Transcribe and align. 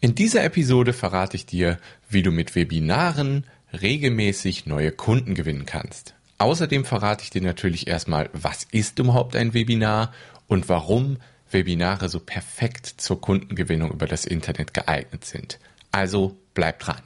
In 0.00 0.14
dieser 0.14 0.44
Episode 0.44 0.92
verrate 0.92 1.34
ich 1.34 1.44
dir, 1.44 1.76
wie 2.08 2.22
du 2.22 2.30
mit 2.30 2.54
Webinaren 2.54 3.44
regelmäßig 3.72 4.64
neue 4.64 4.92
Kunden 4.92 5.34
gewinnen 5.34 5.66
kannst. 5.66 6.14
Außerdem 6.38 6.84
verrate 6.84 7.24
ich 7.24 7.30
dir 7.30 7.42
natürlich 7.42 7.88
erstmal, 7.88 8.30
was 8.32 8.62
ist 8.70 9.00
überhaupt 9.00 9.34
ein 9.34 9.54
Webinar 9.54 10.12
und 10.46 10.68
warum 10.68 11.16
Webinare 11.50 12.08
so 12.08 12.20
perfekt 12.20 12.86
zur 12.86 13.20
Kundengewinnung 13.20 13.90
über 13.90 14.06
das 14.06 14.24
Internet 14.24 14.72
geeignet 14.72 15.24
sind. 15.24 15.58
Also 15.90 16.36
bleib 16.54 16.78
dran. 16.78 17.02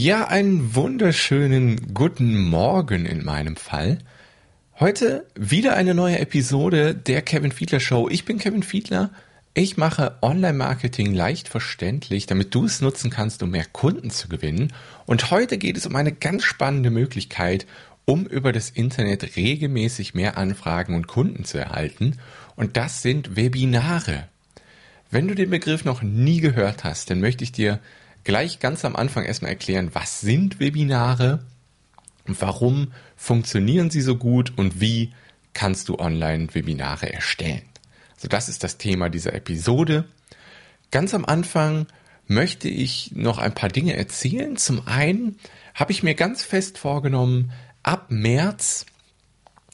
Ja, 0.00 0.28
einen 0.28 0.76
wunderschönen 0.76 1.92
guten 1.92 2.38
Morgen 2.38 3.04
in 3.04 3.24
meinem 3.24 3.56
Fall. 3.56 3.98
Heute 4.78 5.26
wieder 5.34 5.74
eine 5.74 5.92
neue 5.92 6.20
Episode 6.20 6.94
der 6.94 7.20
Kevin 7.20 7.50
Fiedler 7.50 7.80
Show. 7.80 8.08
Ich 8.08 8.24
bin 8.24 8.38
Kevin 8.38 8.62
Fiedler. 8.62 9.10
Ich 9.54 9.76
mache 9.76 10.16
Online-Marketing 10.22 11.14
leicht 11.14 11.48
verständlich, 11.48 12.26
damit 12.26 12.54
du 12.54 12.66
es 12.66 12.80
nutzen 12.80 13.10
kannst, 13.10 13.42
um 13.42 13.50
mehr 13.50 13.64
Kunden 13.64 14.10
zu 14.10 14.28
gewinnen. 14.28 14.72
Und 15.04 15.32
heute 15.32 15.58
geht 15.58 15.76
es 15.76 15.84
um 15.84 15.96
eine 15.96 16.12
ganz 16.12 16.44
spannende 16.44 16.90
Möglichkeit, 16.90 17.66
um 18.04 18.24
über 18.24 18.52
das 18.52 18.70
Internet 18.70 19.34
regelmäßig 19.34 20.14
mehr 20.14 20.38
Anfragen 20.38 20.94
und 20.94 21.08
Kunden 21.08 21.44
zu 21.44 21.58
erhalten. 21.58 22.18
Und 22.54 22.76
das 22.76 23.02
sind 23.02 23.34
Webinare. 23.34 24.28
Wenn 25.10 25.26
du 25.26 25.34
den 25.34 25.50
Begriff 25.50 25.84
noch 25.84 26.02
nie 26.02 26.40
gehört 26.40 26.84
hast, 26.84 27.10
dann 27.10 27.18
möchte 27.18 27.42
ich 27.42 27.50
dir 27.50 27.80
gleich 28.24 28.58
ganz 28.60 28.84
am 28.84 28.96
Anfang 28.96 29.24
erstmal 29.24 29.52
erklären, 29.52 29.90
was 29.94 30.20
sind 30.20 30.60
Webinare, 30.60 31.44
warum 32.26 32.92
funktionieren 33.16 33.90
sie 33.90 34.00
so 34.00 34.16
gut 34.16 34.52
und 34.56 34.80
wie 34.80 35.12
kannst 35.54 35.88
du 35.88 35.98
Online-Webinare 35.98 37.12
erstellen. 37.12 37.62
Also 38.14 38.28
das 38.28 38.48
ist 38.48 38.64
das 38.64 38.78
Thema 38.78 39.08
dieser 39.08 39.32
Episode. 39.32 40.04
Ganz 40.90 41.14
am 41.14 41.24
Anfang 41.24 41.86
möchte 42.26 42.68
ich 42.68 43.12
noch 43.14 43.38
ein 43.38 43.54
paar 43.54 43.68
Dinge 43.68 43.96
erzählen. 43.96 44.56
Zum 44.56 44.86
einen 44.86 45.38
habe 45.74 45.92
ich 45.92 46.02
mir 46.02 46.14
ganz 46.14 46.42
fest 46.42 46.78
vorgenommen, 46.78 47.52
ab 47.82 48.06
März, 48.10 48.86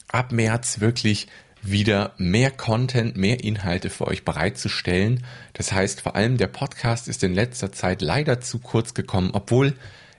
ab 0.07 0.31
März 0.31 0.79
wirklich 0.79 1.27
wieder 1.65 2.13
mehr 2.17 2.51
Content, 2.51 3.17
mehr 3.17 3.43
Inhalte 3.43 3.89
für 3.89 4.07
euch 4.07 4.23
bereitzustellen. 4.23 5.23
Das 5.53 5.71
heißt, 5.71 6.01
vor 6.01 6.15
allem 6.15 6.37
der 6.37 6.47
Podcast 6.47 7.07
ist 7.07 7.23
in 7.23 7.33
letzter 7.33 7.71
Zeit 7.71 8.01
leider 8.01 8.41
zu 8.41 8.59
kurz 8.59 8.93
gekommen, 8.93 9.31
obwohl 9.33 9.73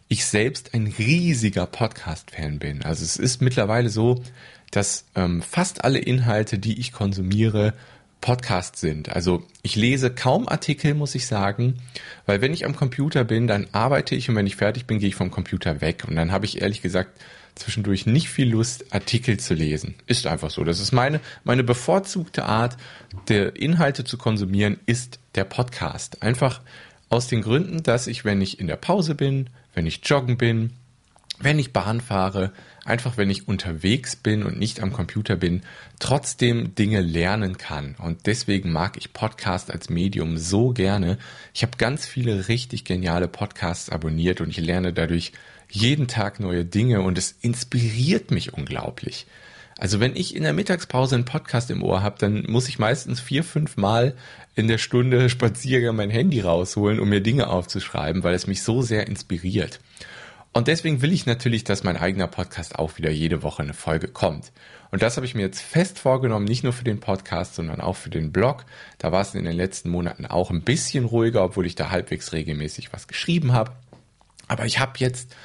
ich 0.09 0.25
selbst 0.25 0.75
ein 0.75 0.87
riesiger 0.87 1.67
Podcast-Fan 1.67 2.59
bin. 2.59 2.83
Also 2.83 3.05
es 3.05 3.17
ist 3.17 3.43
mittlerweile 3.43 3.89
so, 3.89 4.23
dass 4.71 5.05
ähm, 5.15 5.43
fast 5.43 5.85
alle 5.85 5.99
Inhalte, 5.99 6.59
die 6.59 6.79
ich 6.79 6.93
konsumiere, 6.93 7.75
Podcasts 8.21 8.81
sind. 8.81 9.11
Also 9.11 9.45
ich 9.63 9.77
lese 9.77 10.11
kaum 10.11 10.49
Artikel, 10.49 10.95
muss 10.95 11.15
ich 11.15 11.27
sagen, 11.27 11.75
weil 12.25 12.41
wenn 12.41 12.53
ich 12.53 12.65
am 12.65 12.75
Computer 12.75 13.25
bin, 13.25 13.47
dann 13.47 13.69
arbeite 13.73 14.15
ich 14.15 14.29
und 14.29 14.37
wenn 14.37 14.47
ich 14.47 14.57
fertig 14.57 14.87
bin, 14.87 14.99
gehe 14.99 15.09
ich 15.09 15.15
vom 15.15 15.31
Computer 15.31 15.81
weg. 15.81 16.05
Und 16.09 16.17
dann 16.17 16.33
habe 16.33 16.47
ich 16.47 16.61
ehrlich 16.61 16.83
gesagt 16.83 17.21
zwischendurch 17.57 18.07
nicht 18.07 18.29
viel 18.29 18.51
Lust, 18.51 18.93
Artikel 18.95 19.39
zu 19.39 19.55
lesen. 19.55 19.97
Ist 20.07 20.27
einfach 20.27 20.51
so. 20.51 20.63
Das 20.63 20.79
ist 20.79 20.93
meine, 20.93 21.21
meine 21.43 21.65
bevorzugte 21.65 22.45
Art, 22.45 22.77
der 23.29 23.57
Inhalte 23.57 24.05
zu 24.05 24.17
konsumieren, 24.17 24.79
ist 24.87 25.19
der 25.35 25.45
Podcast. 25.45 26.23
Einfach 26.23 26.61
aus 27.09 27.27
den 27.27 27.43
Gründen, 27.43 27.83
dass 27.83 28.07
ich, 28.07 28.25
wenn 28.25 28.41
ich 28.41 28.61
in 28.61 28.67
der 28.67 28.77
Pause 28.77 29.15
bin, 29.15 29.51
wenn 29.75 29.87
ich 29.87 30.01
joggen 30.05 30.37
bin, 30.37 30.73
wenn 31.39 31.59
ich 31.59 31.73
Bahn 31.73 32.01
fahre, 32.01 32.53
einfach 32.87 33.17
wenn 33.17 33.31
ich 33.31 33.49
unterwegs 33.49 34.17
bin 34.17 34.43
und 34.43 34.59
nicht 34.59 34.81
am 34.81 34.93
Computer 34.93 35.37
bin, 35.37 35.63
trotzdem 35.99 36.75
Dinge 36.75 37.01
lernen 37.01 37.59
kann. 37.59 37.97
Und 37.99 38.27
deswegen 38.27 38.73
mag 38.73 38.97
ich 38.97 39.13
Podcast 39.13 39.71
als 39.71 39.91
Medium 39.91 40.39
so 40.39 40.71
gerne. 40.71 41.19
Ich 41.53 41.63
habe 41.63 41.77
ganz 41.77 42.07
viele 42.07 42.49
richtig 42.49 42.85
geniale 42.85 43.29
Podcasts 43.29 43.91
abonniert 43.91 44.41
und 44.41 44.51
ich 44.51 44.59
lerne 44.59 44.93
dadurch 44.93 45.33
jeden 45.69 46.09
Tag 46.09 46.41
neue 46.41 46.65
Dinge 46.65 47.01
und 47.03 47.19
es 47.19 47.35
inspiriert 47.41 48.31
mich 48.31 48.55
unglaublich. 48.55 49.27
Also 49.79 50.01
wenn 50.01 50.17
ich 50.17 50.35
in 50.35 50.43
der 50.43 50.55
Mittagspause 50.55 51.17
einen 51.17 51.27
Podcast 51.27 51.71
im 51.71 51.83
Ohr 51.83 52.03
habe, 52.03 52.17
dann 52.19 52.45
muss 52.49 52.69
ich 52.69 52.79
meistens 52.79 53.21
vier, 53.21 53.45
fünf 53.45 53.77
Mal 53.77 54.15
in 54.55 54.69
der 54.69 54.79
Stunde 54.79 55.29
Spaziergang 55.29 55.97
mein 55.97 56.11
Handy 56.11 56.41
rausholen, 56.41 56.99
um 56.99 57.09
mir 57.09 57.21
Dinge 57.21 57.49
aufzuschreiben, 57.49 58.23
weil 58.23 58.35
es 58.35 58.47
mich 58.47 58.63
so 58.63 58.81
sehr 58.81 59.07
inspiriert. 59.07 59.81
Und 60.57 60.69
deswegen 60.69 61.03
will 61.03 61.13
ich 61.13 61.27
natürlich, 61.27 61.65
dass 61.65 61.85
mein 61.85 61.99
eigener 61.99 62.29
Podcast 62.29 62.79
auch 62.79 62.97
wieder 62.97 63.11
jede 63.11 63.43
Woche 63.43 63.63
eine 63.63 63.75
Folge 63.75 64.09
kommt. 64.09 64.53
Und 64.91 65.03
das 65.03 65.17
habe 65.17 65.27
ich 65.27 65.35
mir 65.35 65.43
jetzt 65.43 65.61
fest 65.61 65.99
vorgenommen, 65.99 66.47
nicht 66.47 66.65
nur 66.65 66.73
für 66.73 66.83
den 66.83 66.99
Podcast, 66.99 67.57
sondern 67.57 67.83
auch 67.83 67.97
für 67.97 68.09
den 68.09 68.33
Blog. 68.33 68.65
Da 68.97 69.13
war 69.13 69.21
es 69.21 69.35
in 69.35 69.45
den 69.45 69.53
letzten 69.53 69.91
Monaten 69.91 70.25
auch 70.25 70.51
ein 70.51 70.63
bisschen 70.63 71.05
ruhiger, 71.05 71.45
obwohl 71.45 71.67
ich 71.67 71.75
da 71.75 71.91
halbwegs 71.91 72.33
regelmäßig 72.33 72.91
was 72.95 73.07
geschrieben 73.07 73.53
habe. 73.53 73.73
Aber 74.49 74.65
ich 74.65 74.79
habe 74.79 74.95
jetzt 74.97 75.37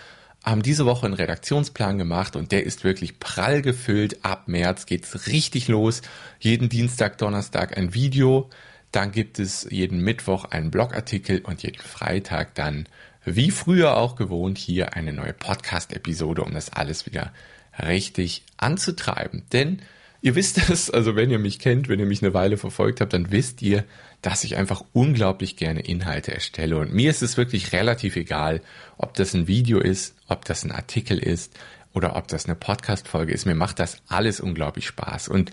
haben 0.45 0.61
diese 0.61 0.85
Woche 0.85 1.07
einen 1.07 1.15
Redaktionsplan 1.15 1.97
gemacht 1.97 2.37
und 2.37 2.53
der 2.53 2.65
ist 2.65 2.85
wirklich 2.85 3.19
prall 3.19 3.61
gefüllt. 3.61 4.23
Ab 4.23 4.47
März 4.47 4.85
geht's 4.85 5.27
richtig 5.27 5.67
los. 5.67 6.03
Jeden 6.39 6.69
Dienstag, 6.69 7.17
Donnerstag 7.17 7.77
ein 7.77 7.93
Video. 7.93 8.49
Dann 8.93 9.11
gibt 9.11 9.39
es 9.39 9.67
jeden 9.69 9.99
Mittwoch 9.99 10.45
einen 10.45 10.71
Blogartikel 10.71 11.41
und 11.41 11.63
jeden 11.63 11.81
Freitag 11.81 12.55
dann 12.55 12.87
wie 13.23 13.51
früher 13.51 13.97
auch 13.97 14.15
gewohnt, 14.15 14.57
hier 14.57 14.95
eine 14.95 15.13
neue 15.13 15.33
Podcast-Episode, 15.33 16.43
um 16.43 16.53
das 16.53 16.71
alles 16.71 17.05
wieder 17.05 17.31
richtig 17.79 18.43
anzutreiben. 18.57 19.43
Denn 19.53 19.81
ihr 20.21 20.35
wisst 20.35 20.57
es, 20.69 20.89
also 20.89 21.15
wenn 21.15 21.29
ihr 21.31 21.39
mich 21.39 21.59
kennt, 21.59 21.87
wenn 21.87 21.99
ihr 21.99 22.05
mich 22.05 22.23
eine 22.23 22.33
Weile 22.33 22.57
verfolgt 22.57 23.01
habt, 23.01 23.13
dann 23.13 23.31
wisst 23.31 23.61
ihr, 23.61 23.83
dass 24.21 24.43
ich 24.43 24.55
einfach 24.57 24.83
unglaublich 24.93 25.55
gerne 25.55 25.81
Inhalte 25.81 26.33
erstelle. 26.33 26.77
Und 26.77 26.93
mir 26.93 27.09
ist 27.09 27.21
es 27.21 27.37
wirklich 27.37 27.73
relativ 27.73 28.15
egal, 28.15 28.61
ob 28.97 29.13
das 29.15 29.33
ein 29.33 29.47
Video 29.47 29.79
ist, 29.79 30.15
ob 30.27 30.45
das 30.45 30.63
ein 30.63 30.71
Artikel 30.71 31.17
ist 31.17 31.57
oder 31.93 32.15
ob 32.15 32.27
das 32.27 32.45
eine 32.45 32.55
Podcast-Folge 32.55 33.33
ist. 33.33 33.45
Mir 33.45 33.55
macht 33.55 33.79
das 33.79 33.97
alles 34.07 34.39
unglaublich 34.39 34.87
Spaß. 34.87 35.27
Und 35.27 35.51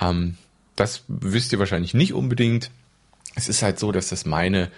ähm, 0.00 0.36
das 0.76 1.04
wisst 1.08 1.52
ihr 1.52 1.58
wahrscheinlich 1.58 1.94
nicht 1.94 2.12
unbedingt. 2.12 2.70
Es 3.34 3.48
ist 3.48 3.62
halt 3.62 3.78
so, 3.78 3.92
dass 3.92 4.08
das 4.08 4.26
meine 4.26 4.70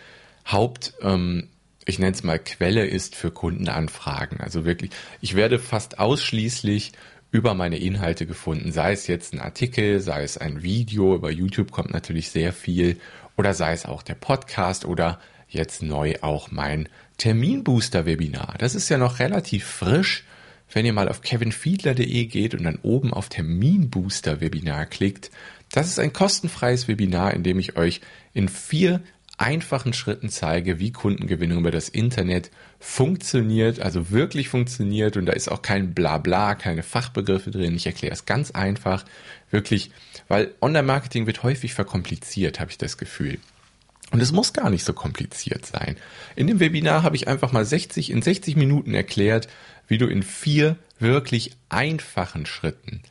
Haupt, 0.46 0.94
ähm, 1.00 1.48
ich 1.84 1.98
nenne 1.98 2.12
es 2.12 2.22
mal 2.22 2.38
Quelle 2.38 2.86
ist 2.86 3.16
für 3.16 3.30
Kundenanfragen. 3.30 4.40
Also 4.40 4.64
wirklich, 4.64 4.90
ich 5.20 5.34
werde 5.34 5.58
fast 5.58 5.98
ausschließlich 5.98 6.92
über 7.30 7.54
meine 7.54 7.78
Inhalte 7.78 8.26
gefunden, 8.26 8.72
sei 8.72 8.92
es 8.92 9.06
jetzt 9.06 9.32
ein 9.32 9.40
Artikel, 9.40 10.00
sei 10.00 10.22
es 10.22 10.36
ein 10.36 10.62
Video, 10.62 11.14
über 11.14 11.30
YouTube 11.30 11.72
kommt 11.72 11.92
natürlich 11.92 12.30
sehr 12.30 12.52
viel 12.52 12.98
oder 13.36 13.54
sei 13.54 13.72
es 13.72 13.86
auch 13.86 14.02
der 14.02 14.14
Podcast 14.14 14.84
oder 14.84 15.18
jetzt 15.48 15.82
neu 15.82 16.14
auch 16.20 16.50
mein 16.50 16.88
Terminbooster-Webinar. 17.18 18.56
Das 18.58 18.74
ist 18.74 18.88
ja 18.88 18.98
noch 18.98 19.18
relativ 19.18 19.64
frisch. 19.64 20.24
Wenn 20.72 20.86
ihr 20.86 20.92
mal 20.92 21.08
auf 21.08 21.20
kevinfiedler.de 21.20 22.26
geht 22.26 22.54
und 22.54 22.64
dann 22.64 22.78
oben 22.82 23.12
auf 23.12 23.28
Terminbooster-Webinar 23.28 24.86
klickt, 24.86 25.30
das 25.70 25.88
ist 25.88 25.98
ein 25.98 26.12
kostenfreies 26.12 26.88
Webinar, 26.88 27.34
in 27.34 27.42
dem 27.42 27.58
ich 27.58 27.76
euch 27.76 28.00
in 28.34 28.48
vier 28.48 29.00
einfachen 29.42 29.92
Schritten 29.92 30.28
zeige, 30.28 30.78
wie 30.78 30.92
Kundengewinnung 30.92 31.58
über 31.58 31.72
das 31.72 31.88
Internet 31.88 32.50
funktioniert, 32.78 33.80
also 33.80 34.10
wirklich 34.10 34.48
funktioniert 34.48 35.16
und 35.16 35.26
da 35.26 35.32
ist 35.32 35.50
auch 35.50 35.62
kein 35.62 35.94
Blabla, 35.94 36.54
keine 36.54 36.82
Fachbegriffe 36.82 37.50
drin. 37.50 37.74
Ich 37.74 37.86
erkläre 37.86 38.12
es 38.12 38.24
ganz 38.24 38.52
einfach, 38.52 39.04
wirklich, 39.50 39.90
weil 40.28 40.54
Online-Marketing 40.60 41.26
wird 41.26 41.42
häufig 41.42 41.74
verkompliziert, 41.74 42.60
habe 42.60 42.70
ich 42.70 42.78
das 42.78 42.96
Gefühl. 42.96 43.38
Und 44.12 44.20
es 44.20 44.30
muss 44.30 44.52
gar 44.52 44.70
nicht 44.70 44.84
so 44.84 44.92
kompliziert 44.92 45.66
sein. 45.66 45.96
In 46.36 46.46
dem 46.46 46.60
Webinar 46.60 47.02
habe 47.02 47.16
ich 47.16 47.28
einfach 47.28 47.50
mal 47.50 47.64
60 47.64 48.10
in 48.10 48.22
60 48.22 48.56
Minuten 48.56 48.94
erklärt, 48.94 49.48
wie 49.88 49.98
du 49.98 50.06
in 50.06 50.22
vier 50.22 50.76
wirklich 50.98 51.52
einfachen 51.68 52.46
Schritten 52.46 53.02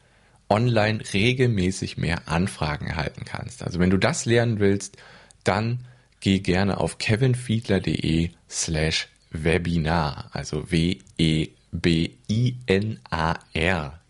online 0.48 1.00
regelmäßig 1.13 1.98
mehr 1.98 2.27
Anfragen 2.27 2.88
erhalten 2.88 3.25
kannst. 3.25 3.63
Also 3.63 3.80
wenn 3.80 3.89
du 3.89 3.98
das 3.98 4.25
lernen 4.25 4.60
willst, 4.60 4.98
dann 5.44 5.80
geh 6.21 6.39
gerne 6.39 6.77
auf 6.79 6.97
kevinfiedler.de 6.97 8.29
slash 8.50 9.09
Webinar, 9.31 10.29
also 10.31 10.71
W-E-B-I-N-A-R, 10.71 11.50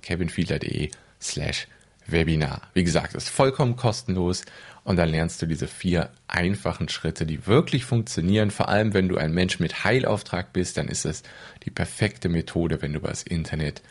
kevinfiedler.de 0.02 0.92
slash 1.20 1.68
Webinar. 2.08 2.62
Wie 2.74 2.84
gesagt, 2.84 3.16
ist 3.16 3.30
vollkommen 3.30 3.76
kostenlos 3.76 4.44
und 4.84 4.98
dann 4.98 5.10
lernst 5.10 5.42
du 5.42 5.46
diese 5.46 5.68
vier 5.68 6.10
einfachen 6.28 6.90
Schritte, 6.90 7.26
die 7.26 7.48
wirklich 7.48 7.86
funktionieren. 7.86 8.52
Vor 8.52 8.70
allem, 8.70 8.94
wenn 8.94 9.08
du 9.08 9.18
ein 9.18 9.34
Mensch 9.34 9.60
mit 9.60 9.84
Heilauftrag 9.84 10.54
bist, 10.54 10.78
dann 10.78 10.88
ist 10.88 11.06
es 11.06 11.24
die 11.64 11.70
perfekte 11.70 12.30
Methode, 12.30 12.82
wenn 12.82 12.94
du 12.94 13.00
über 13.00 13.10
das 13.10 13.24
Internet 13.24 13.82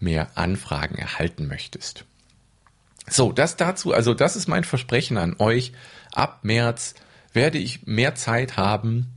mehr 0.00 0.28
Anfragen 0.34 0.96
erhalten 0.96 1.46
möchtest. 1.46 2.04
So, 3.06 3.32
das 3.32 3.56
dazu, 3.56 3.92
also 3.92 4.14
das 4.14 4.36
ist 4.36 4.48
mein 4.48 4.64
Versprechen 4.64 5.16
an 5.18 5.36
euch. 5.38 5.72
Ab 6.12 6.40
März 6.42 6.94
werde 7.34 7.58
ich 7.58 7.86
mehr 7.86 8.14
Zeit 8.14 8.56
haben, 8.56 9.08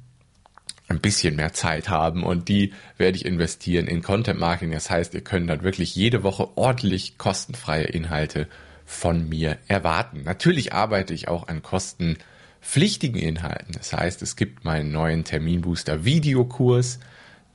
ein 0.89 0.99
bisschen 0.99 1.35
mehr 1.35 1.53
Zeit 1.53 1.89
haben 1.89 2.23
und 2.23 2.49
die 2.49 2.73
werde 2.97 3.17
ich 3.17 3.25
investieren 3.25 3.87
in 3.87 4.01
Content 4.01 4.39
Marketing. 4.39 4.71
Das 4.71 4.89
heißt, 4.89 5.13
ihr 5.13 5.21
könnt 5.21 5.49
dann 5.49 5.63
wirklich 5.63 5.95
jede 5.95 6.23
Woche 6.23 6.49
ordentlich 6.57 7.17
kostenfreie 7.17 7.83
Inhalte 7.85 8.47
von 8.85 9.27
mir 9.27 9.57
erwarten. 9.67 10.23
Natürlich 10.23 10.73
arbeite 10.73 11.13
ich 11.13 11.27
auch 11.27 11.49
an 11.49 11.61
kostenpflichtigen 11.61 13.19
Inhalten. 13.21 13.73
Das 13.73 13.91
heißt, 13.93 14.21
es 14.21 14.37
gibt 14.37 14.63
meinen 14.63 14.91
neuen 14.91 15.25
Terminbooster 15.25 16.05
Videokurs. 16.05 16.99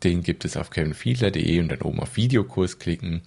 Den 0.05 0.23
gibt 0.23 0.45
es 0.45 0.57
auf 0.57 0.71
kevinfiedler.de 0.71 1.61
und 1.61 1.69
dann 1.71 1.81
oben 1.81 2.01
auf 2.01 2.17
Videokurs 2.17 2.79
klicken. 2.79 3.23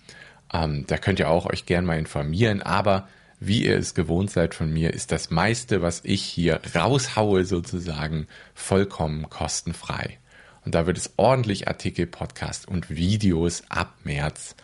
Ähm, 0.53 0.85
da 0.85 0.97
könnt 0.97 1.19
ihr 1.19 1.29
auch 1.29 1.47
euch 1.47 1.65
gern 1.65 1.85
mal 1.85 1.97
informieren. 1.97 2.61
Aber 2.61 3.07
wie 3.47 3.65
ihr 3.65 3.77
es 3.77 3.93
gewohnt 3.93 4.31
seid 4.31 4.53
von 4.53 4.71
mir, 4.71 4.93
ist 4.93 5.11
das 5.11 5.29
meiste, 5.29 5.81
was 5.81 6.01
ich 6.03 6.21
hier 6.21 6.61
raushaue, 6.73 7.45
sozusagen 7.45 8.27
vollkommen 8.53 9.29
kostenfrei. 9.29 10.17
Und 10.65 10.75
da 10.75 10.87
wird 10.87 10.97
es 10.97 11.13
ordentlich 11.17 11.67
Artikel, 11.67 12.07
Podcast 12.07 12.67
und 12.67 12.89
Videos 12.89 13.63
ab 13.69 13.93
März 14.03 14.55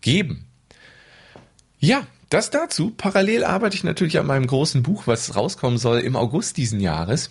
geben. 0.00 0.46
Ja, 1.78 2.06
das 2.28 2.50
dazu. 2.50 2.90
Parallel 2.90 3.44
arbeite 3.44 3.74
ich 3.74 3.84
natürlich 3.84 4.18
an 4.18 4.26
meinem 4.26 4.46
großen 4.46 4.82
Buch, 4.82 5.06
was 5.06 5.34
rauskommen 5.34 5.78
soll 5.78 6.00
im 6.00 6.14
August 6.14 6.56
diesen 6.56 6.78
Jahres. 6.78 7.30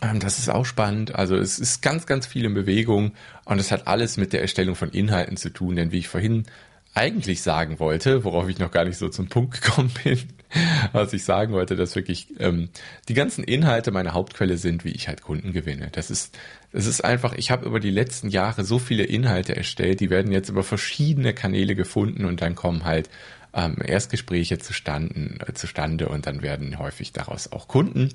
Ähm, 0.00 0.20
das 0.20 0.38
ist 0.38 0.50
auch 0.50 0.64
spannend. 0.64 1.14
Also 1.14 1.36
es 1.36 1.58
ist 1.58 1.82
ganz, 1.82 2.06
ganz 2.06 2.26
viel 2.26 2.44
in 2.44 2.54
Bewegung 2.54 3.12
und 3.44 3.58
es 3.58 3.72
hat 3.72 3.88
alles 3.88 4.16
mit 4.16 4.32
der 4.32 4.42
Erstellung 4.42 4.76
von 4.76 4.90
Inhalten 4.90 5.36
zu 5.36 5.50
tun, 5.50 5.76
denn 5.76 5.90
wie 5.90 5.98
ich 5.98 6.08
vorhin 6.08 6.44
eigentlich 6.94 7.42
sagen 7.42 7.78
wollte, 7.78 8.24
worauf 8.24 8.48
ich 8.48 8.58
noch 8.58 8.70
gar 8.70 8.84
nicht 8.84 8.98
so 8.98 9.08
zum 9.08 9.28
Punkt 9.28 9.60
gekommen 9.60 9.90
bin, 10.04 10.18
was 10.92 11.12
ich 11.12 11.24
sagen 11.24 11.52
wollte, 11.52 11.74
dass 11.74 11.96
wirklich 11.96 12.28
ähm, 12.38 12.68
die 13.08 13.14
ganzen 13.14 13.44
Inhalte 13.44 13.90
meine 13.90 14.12
Hauptquelle 14.12 14.58
sind, 14.58 14.84
wie 14.84 14.90
ich 14.90 15.08
halt 15.08 15.22
Kunden 15.22 15.52
gewinne. 15.52 15.88
Das 15.92 16.10
ist, 16.10 16.36
das 16.72 16.86
ist 16.86 17.02
einfach, 17.02 17.32
ich 17.32 17.50
habe 17.50 17.64
über 17.64 17.80
die 17.80 17.90
letzten 17.90 18.28
Jahre 18.28 18.64
so 18.64 18.78
viele 18.78 19.04
Inhalte 19.04 19.56
erstellt, 19.56 20.00
die 20.00 20.10
werden 20.10 20.32
jetzt 20.32 20.50
über 20.50 20.62
verschiedene 20.62 21.32
Kanäle 21.32 21.74
gefunden 21.74 22.26
und 22.26 22.42
dann 22.42 22.54
kommen 22.54 22.84
halt 22.84 23.08
ähm, 23.54 23.76
Erstgespräche 23.82 24.58
zustande, 24.58 25.38
äh, 25.46 25.52
zustande 25.54 26.08
und 26.08 26.26
dann 26.26 26.42
werden 26.42 26.78
häufig 26.78 27.12
daraus 27.12 27.50
auch 27.52 27.68
Kunden. 27.68 28.10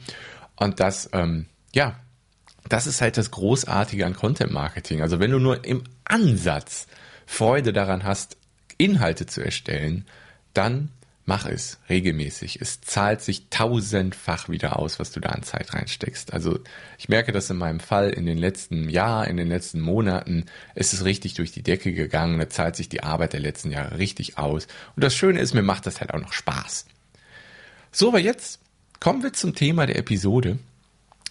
Und 0.55 0.79
das, 0.79 1.09
ähm, 1.13 1.47
ja, 1.73 1.99
das 2.69 2.85
ist 2.85 3.01
halt 3.01 3.17
das 3.17 3.31
Großartige 3.31 4.05
an 4.05 4.15
Content 4.15 4.51
Marketing. 4.51 5.01
Also 5.01 5.19
wenn 5.19 5.31
du 5.31 5.39
nur 5.39 5.65
im 5.65 5.83
Ansatz 6.03 6.87
Freude 7.25 7.73
daran 7.73 8.03
hast, 8.03 8.37
Inhalte 8.77 9.25
zu 9.25 9.41
erstellen, 9.41 10.05
dann 10.53 10.89
mach 11.27 11.45
es 11.45 11.77
regelmäßig. 11.89 12.61
Es 12.61 12.79
zahlt 12.79 13.21
sich 13.21 13.49
tausendfach 13.49 14.47
wieder 14.47 14.79
aus, 14.79 14.97
was 14.97 15.11
du 15.11 15.19
da 15.19 15.29
an 15.29 15.43
Zeit 15.43 15.73
reinsteckst. 15.73 16.31
Also 16.33 16.59
ich 16.97 17.09
merke 17.09 17.33
das 17.33 17.49
in 17.49 17.57
meinem 17.57 17.81
Fall 17.81 18.09
in 18.09 18.25
den 18.25 18.37
letzten 18.37 18.89
Jahr, 18.89 19.27
in 19.27 19.35
den 19.35 19.49
letzten 19.49 19.81
Monaten. 19.81 20.45
Es 20.73 20.93
ist 20.93 21.03
richtig 21.03 21.33
durch 21.33 21.51
die 21.51 21.63
Decke 21.63 21.91
gegangen. 21.91 22.39
Da 22.39 22.49
zahlt 22.49 22.77
sich 22.77 22.87
die 22.87 23.03
Arbeit 23.03 23.33
der 23.33 23.41
letzten 23.41 23.71
Jahre 23.71 23.97
richtig 23.97 24.37
aus. 24.37 24.67
Und 24.95 25.03
das 25.03 25.15
Schöne 25.15 25.41
ist, 25.41 25.53
mir 25.53 25.63
macht 25.63 25.85
das 25.85 25.99
halt 25.99 26.13
auch 26.13 26.21
noch 26.21 26.31
Spaß. 26.31 26.85
So, 27.91 28.07
aber 28.07 28.19
jetzt 28.19 28.61
kommen 29.01 29.21
wir 29.21 29.33
zum 29.33 29.53
Thema 29.53 29.85
der 29.85 29.97
Episode. 29.97 30.59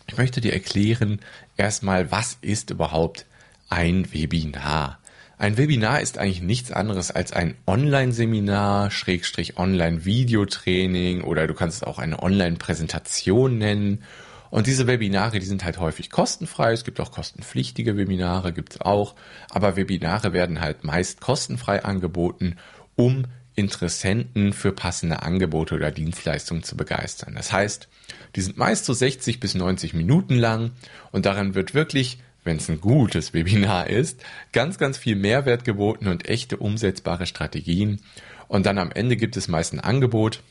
Ich 0.09 0.19
möchte 0.19 0.43
dir 0.43 0.53
erklären 0.53 1.21
erstmal, 1.57 2.11
was 2.11 2.37
ist 2.43 2.69
überhaupt 2.69 3.25
ein 3.71 4.13
Webinar? 4.13 4.99
Ein 5.39 5.59
Webinar 5.59 6.01
ist 6.01 6.17
eigentlich 6.17 6.41
nichts 6.41 6.73
anderes 6.73 7.11
als 7.11 7.33
ein 7.33 7.57
Online-Seminar, 7.67 8.91
Schrägstrich 8.91 9.59
Online-Videotraining 9.59 11.21
oder 11.21 11.47
du 11.47 11.53
kannst 11.53 11.77
es 11.77 11.83
auch 11.83 11.99
eine 11.99 12.23
Online-Präsentation 12.23 13.59
nennen. 13.59 14.03
Und 14.49 14.67
diese 14.67 14.87
Webinare, 14.87 15.39
die 15.39 15.45
sind 15.45 15.63
halt 15.63 15.79
häufig 15.79 16.09
kostenfrei. 16.09 16.73
Es 16.73 16.85
gibt 16.85 17.01
auch 17.01 17.13
kostenpflichtige 17.13 17.99
Webinare, 17.99 18.55
gibt's 18.55 18.81
auch. 18.81 19.15
Aber 19.51 19.77
Webinare 19.77 20.33
werden 20.33 20.63
halt 20.63 20.85
meist 20.85 21.21
kostenfrei 21.21 21.85
angeboten, 21.85 22.57
um 22.95 23.25
Interessenten 23.55 24.55
für 24.55 24.73
passende 24.73 25.23
Angebote 25.23 25.75
oder 25.75 25.91
Dienstleistungen 25.91 26.63
zu 26.63 26.79
begeistern. 26.79 27.35
Das 27.35 27.53
heißt, 27.53 27.89
die 28.37 28.41
sind 28.41 28.57
meist 28.57 28.87
so 28.87 28.95
60 28.95 29.41
bis 29.41 29.55
90 29.55 29.93
Minuten 29.93 30.37
lang 30.37 30.71
und 31.13 31.27
daran 31.27 31.55
wird 31.55 31.75
wirklich 31.75 32.19
wenn 32.47 32.57
es 32.57 32.69
ein 32.69 32.81
gutes 32.81 33.35
Webinar 33.35 33.89
ist, 33.89 34.23
ganz, 34.53 34.79
ganz 34.79 34.97
viel 34.97 35.17
Mehrwert 35.17 35.65
geboten 35.65 36.07
und 36.09 36.29
echte 36.29 36.57
umsetzbare 36.57 37.27
Strategien. 37.27 38.01
Und 38.49 38.67
dann 38.67 38.79
am 38.79 38.93
Ende 38.93 39.17
gibt 39.17 39.37
es 39.37 39.49
meist 39.49 39.73
ein 39.73 39.81
Angebot. 39.81 40.43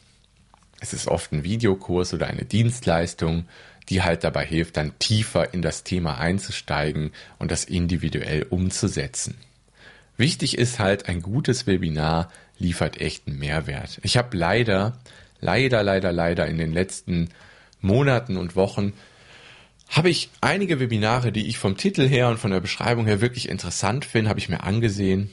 Es 0.81 0.93
ist 0.93 1.07
oft 1.07 1.31
ein 1.31 1.43
Videokurs 1.43 2.13
oder 2.13 2.27
eine 2.27 2.45
Dienstleistung, 2.45 3.45
die 3.89 4.03
halt 4.03 4.23
dabei 4.23 4.45
hilft, 4.45 4.77
dann 4.77 4.97
tiefer 4.99 5.53
in 5.53 5.61
das 5.61 5.83
Thema 5.83 6.17
einzusteigen 6.17 7.11
und 7.39 7.51
das 7.51 7.63
individuell 7.63 8.43
umzusetzen. 8.43 9.37
Wichtig 10.17 10.57
ist 10.57 10.79
halt, 10.79 11.07
ein 11.07 11.21
gutes 11.21 11.67
Webinar 11.67 12.31
liefert 12.57 12.99
echten 12.99 13.37
Mehrwert. 13.37 13.99
Ich 14.01 14.17
habe 14.17 14.35
leider, 14.35 14.97
leider, 15.39 15.83
leider, 15.83 16.11
leider 16.11 16.47
in 16.47 16.57
den 16.57 16.73
letzten 16.73 17.29
Monaten 17.81 18.37
und 18.37 18.55
Wochen 18.55 18.93
habe 19.89 20.09
ich 20.09 20.29
einige 20.41 20.79
Webinare, 20.79 21.31
die 21.31 21.47
ich 21.47 21.57
vom 21.57 21.77
Titel 21.77 22.07
her 22.07 22.29
und 22.29 22.39
von 22.39 22.51
der 22.51 22.59
Beschreibung 22.59 23.05
her 23.05 23.21
wirklich 23.21 23.49
interessant 23.49 24.05
finde, 24.05 24.29
habe 24.29 24.39
ich 24.39 24.49
mir 24.49 24.63
angesehen. 24.63 25.29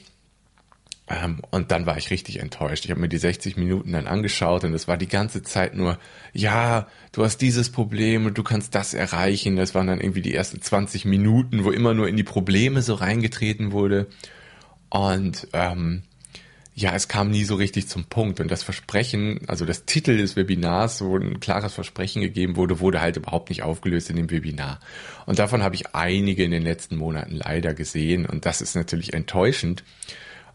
Ähm, 1.07 1.41
und 1.51 1.71
dann 1.71 1.85
war 1.85 1.97
ich 1.97 2.11
richtig 2.11 2.39
enttäuscht. 2.39 2.85
Ich 2.85 2.91
habe 2.91 3.01
mir 3.01 3.09
die 3.09 3.17
60 3.17 3.57
Minuten 3.57 3.91
dann 3.91 4.07
angeschaut 4.07 4.63
und 4.63 4.73
es 4.73 4.87
war 4.87 4.95
die 4.95 5.07
ganze 5.07 5.43
Zeit 5.43 5.75
nur, 5.75 5.99
ja, 6.31 6.87
du 7.11 7.23
hast 7.23 7.37
dieses 7.37 7.71
Problem 7.71 8.25
und 8.25 8.37
du 8.37 8.43
kannst 8.43 8.73
das 8.73 8.93
erreichen. 8.93 9.57
Das 9.57 9.75
waren 9.75 9.87
dann 9.87 9.99
irgendwie 9.99 10.21
die 10.21 10.33
ersten 10.33 10.61
20 10.61 11.03
Minuten, 11.05 11.65
wo 11.65 11.71
immer 11.71 11.93
nur 11.93 12.07
in 12.07 12.15
die 12.15 12.23
Probleme 12.23 12.81
so 12.81 12.93
reingetreten 12.93 13.73
wurde. 13.73 14.07
Und 14.89 15.47
ähm, 15.53 16.03
ja, 16.75 16.95
es 16.95 17.07
kam 17.07 17.29
nie 17.29 17.43
so 17.43 17.55
richtig 17.55 17.87
zum 17.87 18.05
Punkt. 18.05 18.39
Und 18.39 18.49
das 18.49 18.63
Versprechen, 18.63 19.41
also 19.47 19.65
das 19.65 19.85
Titel 19.85 20.17
des 20.17 20.35
Webinars, 20.35 21.03
wo 21.03 21.17
ein 21.17 21.39
klares 21.39 21.73
Versprechen 21.73 22.21
gegeben 22.21 22.55
wurde, 22.55 22.79
wurde 22.79 22.99
halt 22.99 23.17
überhaupt 23.17 23.49
nicht 23.49 23.61
aufgelöst 23.61 24.09
in 24.09 24.15
dem 24.15 24.31
Webinar. 24.31 24.79
Und 25.25 25.37
davon 25.37 25.61
habe 25.61 25.75
ich 25.75 25.95
einige 25.95 26.43
in 26.43 26.51
den 26.51 26.63
letzten 26.63 26.97
Monaten 26.97 27.35
leider 27.35 27.73
gesehen. 27.75 28.25
Und 28.25 28.45
das 28.45 28.61
ist 28.61 28.75
natürlich 28.75 29.13
enttäuschend. 29.13 29.83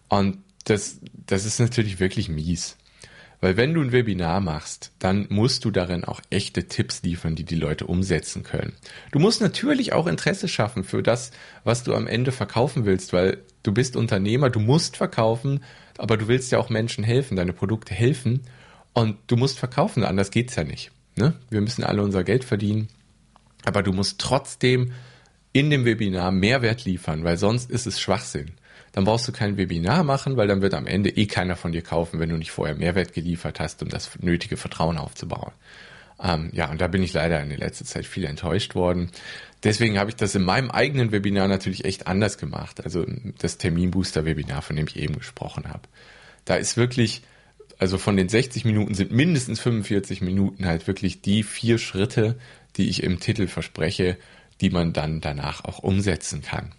Und 0.08 0.38
das, 0.64 0.98
das 1.26 1.44
ist 1.44 1.60
natürlich 1.60 2.00
wirklich 2.00 2.28
mies. 2.28 2.76
Weil 3.40 3.56
wenn 3.56 3.72
du 3.72 3.80
ein 3.80 3.92
Webinar 3.92 4.40
machst, 4.40 4.90
dann 4.98 5.26
musst 5.28 5.64
du 5.64 5.70
darin 5.70 6.04
auch 6.04 6.20
echte 6.28 6.66
Tipps 6.66 7.02
liefern, 7.02 7.36
die 7.36 7.44
die 7.44 7.54
Leute 7.54 7.86
umsetzen 7.86 8.42
können. 8.42 8.72
Du 9.12 9.20
musst 9.20 9.40
natürlich 9.40 9.92
auch 9.92 10.08
Interesse 10.08 10.48
schaffen 10.48 10.82
für 10.82 11.04
das, 11.04 11.30
was 11.62 11.84
du 11.84 11.94
am 11.94 12.08
Ende 12.08 12.32
verkaufen 12.32 12.84
willst, 12.84 13.12
weil 13.12 13.38
du 13.62 13.72
bist 13.72 13.94
Unternehmer, 13.94 14.50
du 14.50 14.58
musst 14.58 14.96
verkaufen, 14.96 15.60
aber 15.98 16.16
du 16.16 16.28
willst 16.28 16.50
ja 16.52 16.58
auch 16.58 16.70
Menschen 16.70 17.04
helfen, 17.04 17.36
deine 17.36 17.52
Produkte 17.52 17.94
helfen 17.94 18.42
und 18.94 19.16
du 19.26 19.36
musst 19.36 19.58
verkaufen, 19.58 20.04
anders 20.04 20.30
geht's 20.30 20.56
ja 20.56 20.64
nicht. 20.64 20.90
Ne? 21.16 21.34
Wir 21.50 21.60
müssen 21.60 21.84
alle 21.84 22.02
unser 22.02 22.24
Geld 22.24 22.44
verdienen, 22.44 22.88
aber 23.64 23.82
du 23.82 23.92
musst 23.92 24.20
trotzdem 24.20 24.92
in 25.52 25.70
dem 25.70 25.84
Webinar 25.84 26.30
Mehrwert 26.30 26.84
liefern, 26.84 27.24
weil 27.24 27.36
sonst 27.36 27.70
ist 27.70 27.86
es 27.86 28.00
Schwachsinn. 28.00 28.52
Dann 28.92 29.04
brauchst 29.04 29.28
du 29.28 29.32
kein 29.32 29.56
Webinar 29.56 30.04
machen, 30.04 30.36
weil 30.36 30.48
dann 30.48 30.62
wird 30.62 30.74
am 30.74 30.86
Ende 30.86 31.10
eh 31.10 31.26
keiner 31.26 31.56
von 31.56 31.72
dir 31.72 31.82
kaufen, 31.82 32.20
wenn 32.20 32.30
du 32.30 32.36
nicht 32.36 32.50
vorher 32.50 32.76
Mehrwert 32.76 33.12
geliefert 33.12 33.60
hast, 33.60 33.82
um 33.82 33.88
das 33.88 34.10
nötige 34.20 34.56
Vertrauen 34.56 34.98
aufzubauen. 34.98 35.52
Ähm, 36.22 36.50
ja, 36.52 36.70
und 36.70 36.80
da 36.80 36.88
bin 36.88 37.02
ich 37.02 37.12
leider 37.12 37.40
in 37.40 37.48
der 37.48 37.58
letzten 37.58 37.84
Zeit 37.84 38.06
viel 38.06 38.24
enttäuscht 38.24 38.74
worden. 38.74 39.10
Deswegen 39.62 39.98
habe 39.98 40.10
ich 40.10 40.16
das 40.16 40.34
in 40.34 40.42
meinem 40.42 40.70
eigenen 40.70 41.12
Webinar 41.12 41.48
natürlich 41.48 41.84
echt 41.84 42.06
anders 42.06 42.38
gemacht. 42.38 42.84
Also 42.84 43.04
das 43.38 43.58
Terminbooster-Webinar, 43.58 44.62
von 44.62 44.76
dem 44.76 44.86
ich 44.86 44.96
eben 44.96 45.16
gesprochen 45.16 45.68
habe. 45.68 45.82
Da 46.44 46.56
ist 46.56 46.76
wirklich, 46.76 47.22
also 47.78 47.98
von 47.98 48.16
den 48.16 48.28
60 48.28 48.64
Minuten 48.64 48.94
sind 48.94 49.12
mindestens 49.12 49.60
45 49.60 50.20
Minuten 50.20 50.66
halt 50.66 50.86
wirklich 50.86 51.22
die 51.22 51.42
vier 51.42 51.78
Schritte, 51.78 52.38
die 52.76 52.88
ich 52.88 53.02
im 53.02 53.20
Titel 53.20 53.48
verspreche, 53.48 54.16
die 54.60 54.70
man 54.70 54.92
dann 54.92 55.20
danach 55.20 55.64
auch 55.64 55.80
umsetzen 55.80 56.42
kann. 56.42 56.72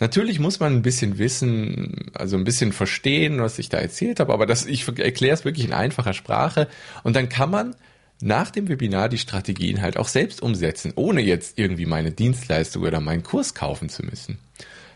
Natürlich 0.00 0.38
muss 0.38 0.60
man 0.60 0.74
ein 0.74 0.82
bisschen 0.82 1.18
wissen, 1.18 2.10
also 2.14 2.36
ein 2.36 2.44
bisschen 2.44 2.72
verstehen, 2.72 3.40
was 3.40 3.58
ich 3.58 3.68
da 3.68 3.78
erzählt 3.78 4.20
habe, 4.20 4.32
aber 4.32 4.46
das, 4.46 4.64
ich 4.64 4.86
erkläre 4.98 5.34
es 5.34 5.44
wirklich 5.44 5.66
in 5.66 5.72
einfacher 5.72 6.14
Sprache 6.14 6.68
und 7.02 7.16
dann 7.16 7.28
kann 7.28 7.50
man 7.50 7.74
nach 8.20 8.50
dem 8.50 8.68
Webinar 8.68 9.08
die 9.08 9.18
Strategien 9.18 9.80
halt 9.80 9.96
auch 9.96 10.08
selbst 10.08 10.42
umsetzen, 10.42 10.92
ohne 10.96 11.20
jetzt 11.20 11.58
irgendwie 11.58 11.86
meine 11.86 12.10
Dienstleistung 12.10 12.82
oder 12.82 13.00
meinen 13.00 13.22
Kurs 13.22 13.54
kaufen 13.54 13.88
zu 13.88 14.04
müssen. 14.04 14.38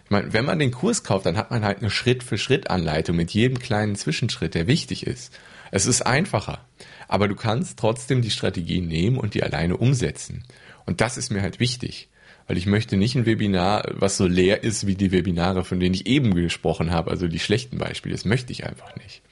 Ich 0.05 0.11
meine, 0.11 0.33
wenn 0.33 0.45
man 0.45 0.59
den 0.59 0.73
Kurs 0.73 1.05
kauft, 1.05 1.27
dann 1.27 1.37
hat 1.37 1.51
man 1.51 1.65
halt 1.65 1.79
eine 1.79 1.91
Schritt-für-Schritt-Anleitung 1.91 3.17
mit 3.17 3.31
jedem 3.31 3.59
kleinen 3.59 3.97
Zwischenschritt, 3.97 4.55
der 4.55 4.67
wichtig 4.67 5.07
ist. 5.07 5.33
Es 5.71 5.87
ist 5.87 6.03
einfacher, 6.03 6.65
aber 7.09 7.29
du 7.29 7.35
kannst 7.35 7.79
trotzdem 7.79 8.21
die 8.21 8.31
Strategien 8.31 8.89
nehmen 8.89 9.17
und 9.17 9.35
die 9.35 9.43
alleine 9.43 9.77
umsetzen. 9.77 10.45
Und 10.85 11.01
das 11.01 11.17
ist 11.17 11.31
mir 11.31 11.41
halt 11.41 11.61
wichtig, 11.61 12.09
weil 12.47 12.59
ich 12.59 12.67
möchte 12.67 12.97
nicht 12.97 13.15
ein 13.15 13.25
Webinar, 13.25 13.85
was 13.95 14.17
so 14.17 14.27
leer 14.27 14.65
ist 14.65 14.87
wie 14.87 14.97
die 14.97 15.13
Webinare, 15.13 15.65
von 15.65 15.81
denen 15.81 15.95
ich 15.95 16.07
eben 16.07 16.35
gesprochen 16.35 16.91
habe, 16.91 17.11
also 17.11 17.29
die 17.29 17.39
schlechten 17.39 17.79
Beispiele. 17.79 18.15
Das 18.15 18.25
möchte 18.25 18.53
ich 18.53 18.67
einfach 18.67 18.95
nicht. 18.97 19.23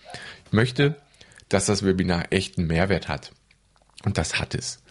Ich 0.47 0.53
möchte, 0.53 0.97
dass 1.49 1.67
das 1.67 1.85
Webinar 1.85 2.27
echten 2.31 2.67
Mehrwert 2.67 3.09
hat. 3.09 3.33
Und 4.05 4.19
das 4.19 4.39
hat 4.39 4.55
es. 4.55 4.83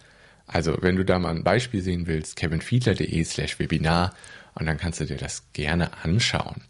Also 0.46 0.78
wenn 0.80 0.96
du 0.96 1.04
da 1.04 1.18
mal 1.18 1.30
ein 1.30 1.44
Beispiel 1.44 1.80
sehen 1.80 2.06
willst, 2.06 2.36
kevinfiedler.de 2.36 3.24
slash 3.24 3.58
Webinar 3.58 4.14
und 4.54 4.66
dann 4.66 4.78
kannst 4.78 5.00
du 5.00 5.04
dir 5.04 5.16
das 5.16 5.44
gerne 5.52 5.90
anschauen. 6.02 6.62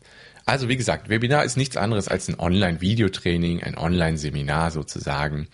Also 0.45 0.69
wie 0.69 0.77
gesagt, 0.77 1.09
Webinar 1.09 1.45
ist 1.45 1.57
nichts 1.57 1.77
anderes 1.77 2.09
als 2.09 2.29
ein 2.29 2.39
Online-Videotraining, 2.39 3.63
ein 3.63 3.79
Online-Seminar 3.79 4.71
sozusagen. 4.71 5.49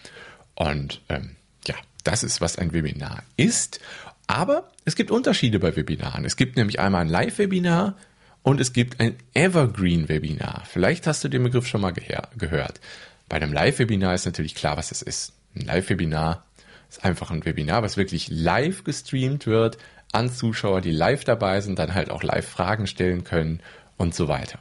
Und 0.54 1.02
ähm, 1.08 1.36
ja, 1.66 1.74
das 2.02 2.22
ist, 2.22 2.40
was 2.40 2.56
ein 2.56 2.72
Webinar 2.72 3.22
ist. 3.36 3.80
Aber 4.26 4.70
es 4.84 4.96
gibt 4.96 5.10
Unterschiede 5.10 5.58
bei 5.58 5.76
Webinaren. 5.76 6.24
Es 6.24 6.36
gibt 6.36 6.56
nämlich 6.56 6.80
einmal 6.80 7.02
ein 7.02 7.08
Live-Webinar 7.08 7.94
und 8.42 8.60
es 8.60 8.72
gibt 8.72 8.98
ein 9.00 9.16
Evergreen-Webinar. 9.34 10.64
Vielleicht 10.66 11.06
hast 11.06 11.22
du 11.22 11.28
den 11.28 11.42
Begriff 11.42 11.66
schon 11.66 11.80
mal 11.80 11.92
gehört. 11.92 12.80
Bei 13.28 13.36
einem 13.36 13.52
Live-Webinar 13.52 14.14
ist 14.14 14.24
natürlich 14.24 14.54
klar, 14.54 14.76
was 14.76 14.92
es 14.92 15.02
ist. 15.02 15.32
Ein 15.54 15.66
Live-Webinar 15.66 16.45
ist 16.90 17.04
einfach 17.04 17.30
ein 17.30 17.44
Webinar, 17.44 17.82
was 17.82 17.96
wirklich 17.96 18.28
live 18.30 18.84
gestreamt 18.84 19.46
wird 19.46 19.78
an 20.12 20.30
Zuschauer, 20.30 20.80
die 20.80 20.92
live 20.92 21.24
dabei 21.24 21.60
sind, 21.60 21.78
dann 21.78 21.94
halt 21.94 22.10
auch 22.10 22.22
live 22.22 22.48
Fragen 22.48 22.86
stellen 22.86 23.24
können 23.24 23.60
und 23.96 24.14
so 24.14 24.28
weiter. 24.28 24.58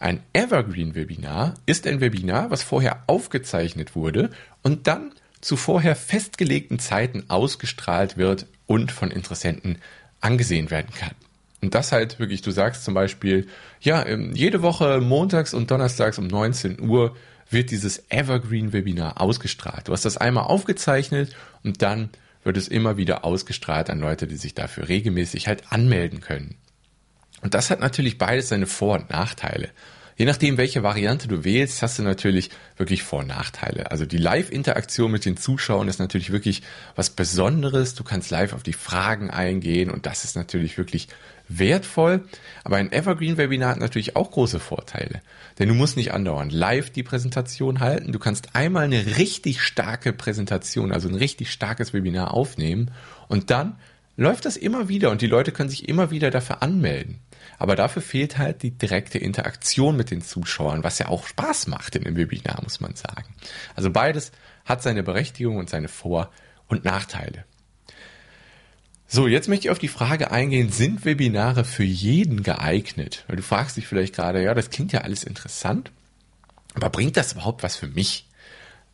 Ein 0.00 0.22
Evergreen-Webinar 0.32 1.54
ist 1.66 1.86
ein 1.86 2.00
Webinar, 2.00 2.50
was 2.50 2.62
vorher 2.62 3.02
aufgezeichnet 3.08 3.96
wurde 3.96 4.30
und 4.62 4.86
dann 4.86 5.12
zu 5.40 5.56
vorher 5.56 5.96
festgelegten 5.96 6.78
Zeiten 6.78 7.24
ausgestrahlt 7.28 8.16
wird 8.16 8.46
und 8.66 8.92
von 8.92 9.10
Interessenten 9.10 9.78
angesehen 10.20 10.70
werden 10.70 10.94
kann. 10.94 11.12
Und 11.60 11.74
das 11.74 11.90
halt 11.90 12.20
wirklich, 12.20 12.42
du 12.42 12.52
sagst 12.52 12.84
zum 12.84 12.94
Beispiel, 12.94 13.48
ja, 13.80 14.06
ähm, 14.06 14.32
jede 14.32 14.62
Woche 14.62 15.00
montags 15.00 15.54
und 15.54 15.70
donnerstags 15.70 16.18
um 16.18 16.28
19 16.28 16.80
Uhr 16.80 17.16
wird 17.50 17.70
dieses 17.70 18.04
Evergreen-Webinar 18.10 19.20
ausgestrahlt. 19.20 19.88
Du 19.88 19.92
hast 19.92 20.04
das 20.04 20.16
einmal 20.16 20.44
aufgezeichnet 20.44 21.34
und 21.64 21.82
dann 21.82 22.10
wird 22.44 22.56
es 22.56 22.68
immer 22.68 22.96
wieder 22.96 23.24
ausgestrahlt 23.24 23.90
an 23.90 24.00
Leute, 24.00 24.26
die 24.26 24.36
sich 24.36 24.54
dafür 24.54 24.88
regelmäßig 24.88 25.48
halt 25.48 25.72
anmelden 25.72 26.20
können. 26.20 26.56
Und 27.42 27.54
das 27.54 27.70
hat 27.70 27.80
natürlich 27.80 28.18
beides 28.18 28.48
seine 28.48 28.66
Vor- 28.66 28.96
und 28.96 29.10
Nachteile. 29.10 29.70
Je 30.16 30.24
nachdem, 30.24 30.56
welche 30.56 30.82
Variante 30.82 31.28
du 31.28 31.44
wählst, 31.44 31.80
hast 31.80 32.00
du 32.00 32.02
natürlich 32.02 32.50
wirklich 32.76 33.04
Vor- 33.04 33.20
und 33.20 33.28
Nachteile. 33.28 33.92
Also 33.92 34.04
die 34.04 34.16
Live-Interaktion 34.16 35.12
mit 35.12 35.24
den 35.24 35.36
Zuschauern 35.36 35.86
ist 35.86 36.00
natürlich 36.00 36.32
wirklich 36.32 36.62
was 36.96 37.10
Besonderes. 37.10 37.94
Du 37.94 38.02
kannst 38.02 38.32
live 38.32 38.52
auf 38.52 38.64
die 38.64 38.72
Fragen 38.72 39.30
eingehen 39.30 39.90
und 39.90 40.06
das 40.06 40.24
ist 40.24 40.34
natürlich 40.34 40.76
wirklich 40.76 41.06
wertvoll. 41.48 42.24
Aber 42.64 42.76
ein 42.76 42.92
Evergreen-Webinar 42.92 43.70
hat 43.70 43.80
natürlich 43.80 44.16
auch 44.16 44.30
große 44.30 44.60
Vorteile. 44.60 45.22
Denn 45.58 45.68
du 45.68 45.74
musst 45.74 45.96
nicht 45.96 46.12
andauernd 46.12 46.52
live 46.52 46.90
die 46.90 47.02
Präsentation 47.02 47.80
halten. 47.80 48.12
Du 48.12 48.18
kannst 48.18 48.54
einmal 48.54 48.84
eine 48.84 49.16
richtig 49.18 49.62
starke 49.62 50.12
Präsentation, 50.12 50.92
also 50.92 51.08
ein 51.08 51.14
richtig 51.14 51.50
starkes 51.50 51.92
Webinar 51.92 52.34
aufnehmen 52.34 52.90
und 53.28 53.50
dann 53.50 53.76
läuft 54.16 54.44
das 54.44 54.56
immer 54.56 54.88
wieder 54.88 55.10
und 55.10 55.22
die 55.22 55.26
Leute 55.26 55.52
können 55.52 55.70
sich 55.70 55.88
immer 55.88 56.10
wieder 56.10 56.30
dafür 56.30 56.62
anmelden. 56.62 57.20
Aber 57.58 57.76
dafür 57.76 58.02
fehlt 58.02 58.36
halt 58.36 58.62
die 58.62 58.72
direkte 58.72 59.18
Interaktion 59.18 59.96
mit 59.96 60.10
den 60.10 60.22
Zuschauern, 60.22 60.84
was 60.84 60.98
ja 60.98 61.08
auch 61.08 61.26
Spaß 61.26 61.68
macht 61.68 61.96
in 61.96 62.04
einem 62.04 62.16
Webinar, 62.16 62.60
muss 62.62 62.80
man 62.80 62.94
sagen. 62.94 63.34
Also 63.74 63.90
beides 63.90 64.32
hat 64.64 64.82
seine 64.82 65.02
Berechtigung 65.02 65.56
und 65.56 65.70
seine 65.70 65.88
Vor- 65.88 66.30
und 66.66 66.84
Nachteile. 66.84 67.44
So, 69.10 69.26
jetzt 69.26 69.48
möchte 69.48 69.66
ich 69.66 69.70
auf 69.70 69.78
die 69.78 69.88
Frage 69.88 70.32
eingehen, 70.32 70.70
sind 70.70 71.06
Webinare 71.06 71.64
für 71.64 71.82
jeden 71.82 72.42
geeignet? 72.42 73.24
Weil 73.26 73.36
du 73.36 73.42
fragst 73.42 73.78
dich 73.78 73.86
vielleicht 73.86 74.14
gerade, 74.14 74.42
ja, 74.42 74.52
das 74.52 74.68
klingt 74.68 74.92
ja 74.92 75.00
alles 75.00 75.24
interessant, 75.24 75.90
aber 76.74 76.90
bringt 76.90 77.16
das 77.16 77.32
überhaupt 77.32 77.62
was 77.62 77.74
für 77.74 77.86
mich? 77.86 78.26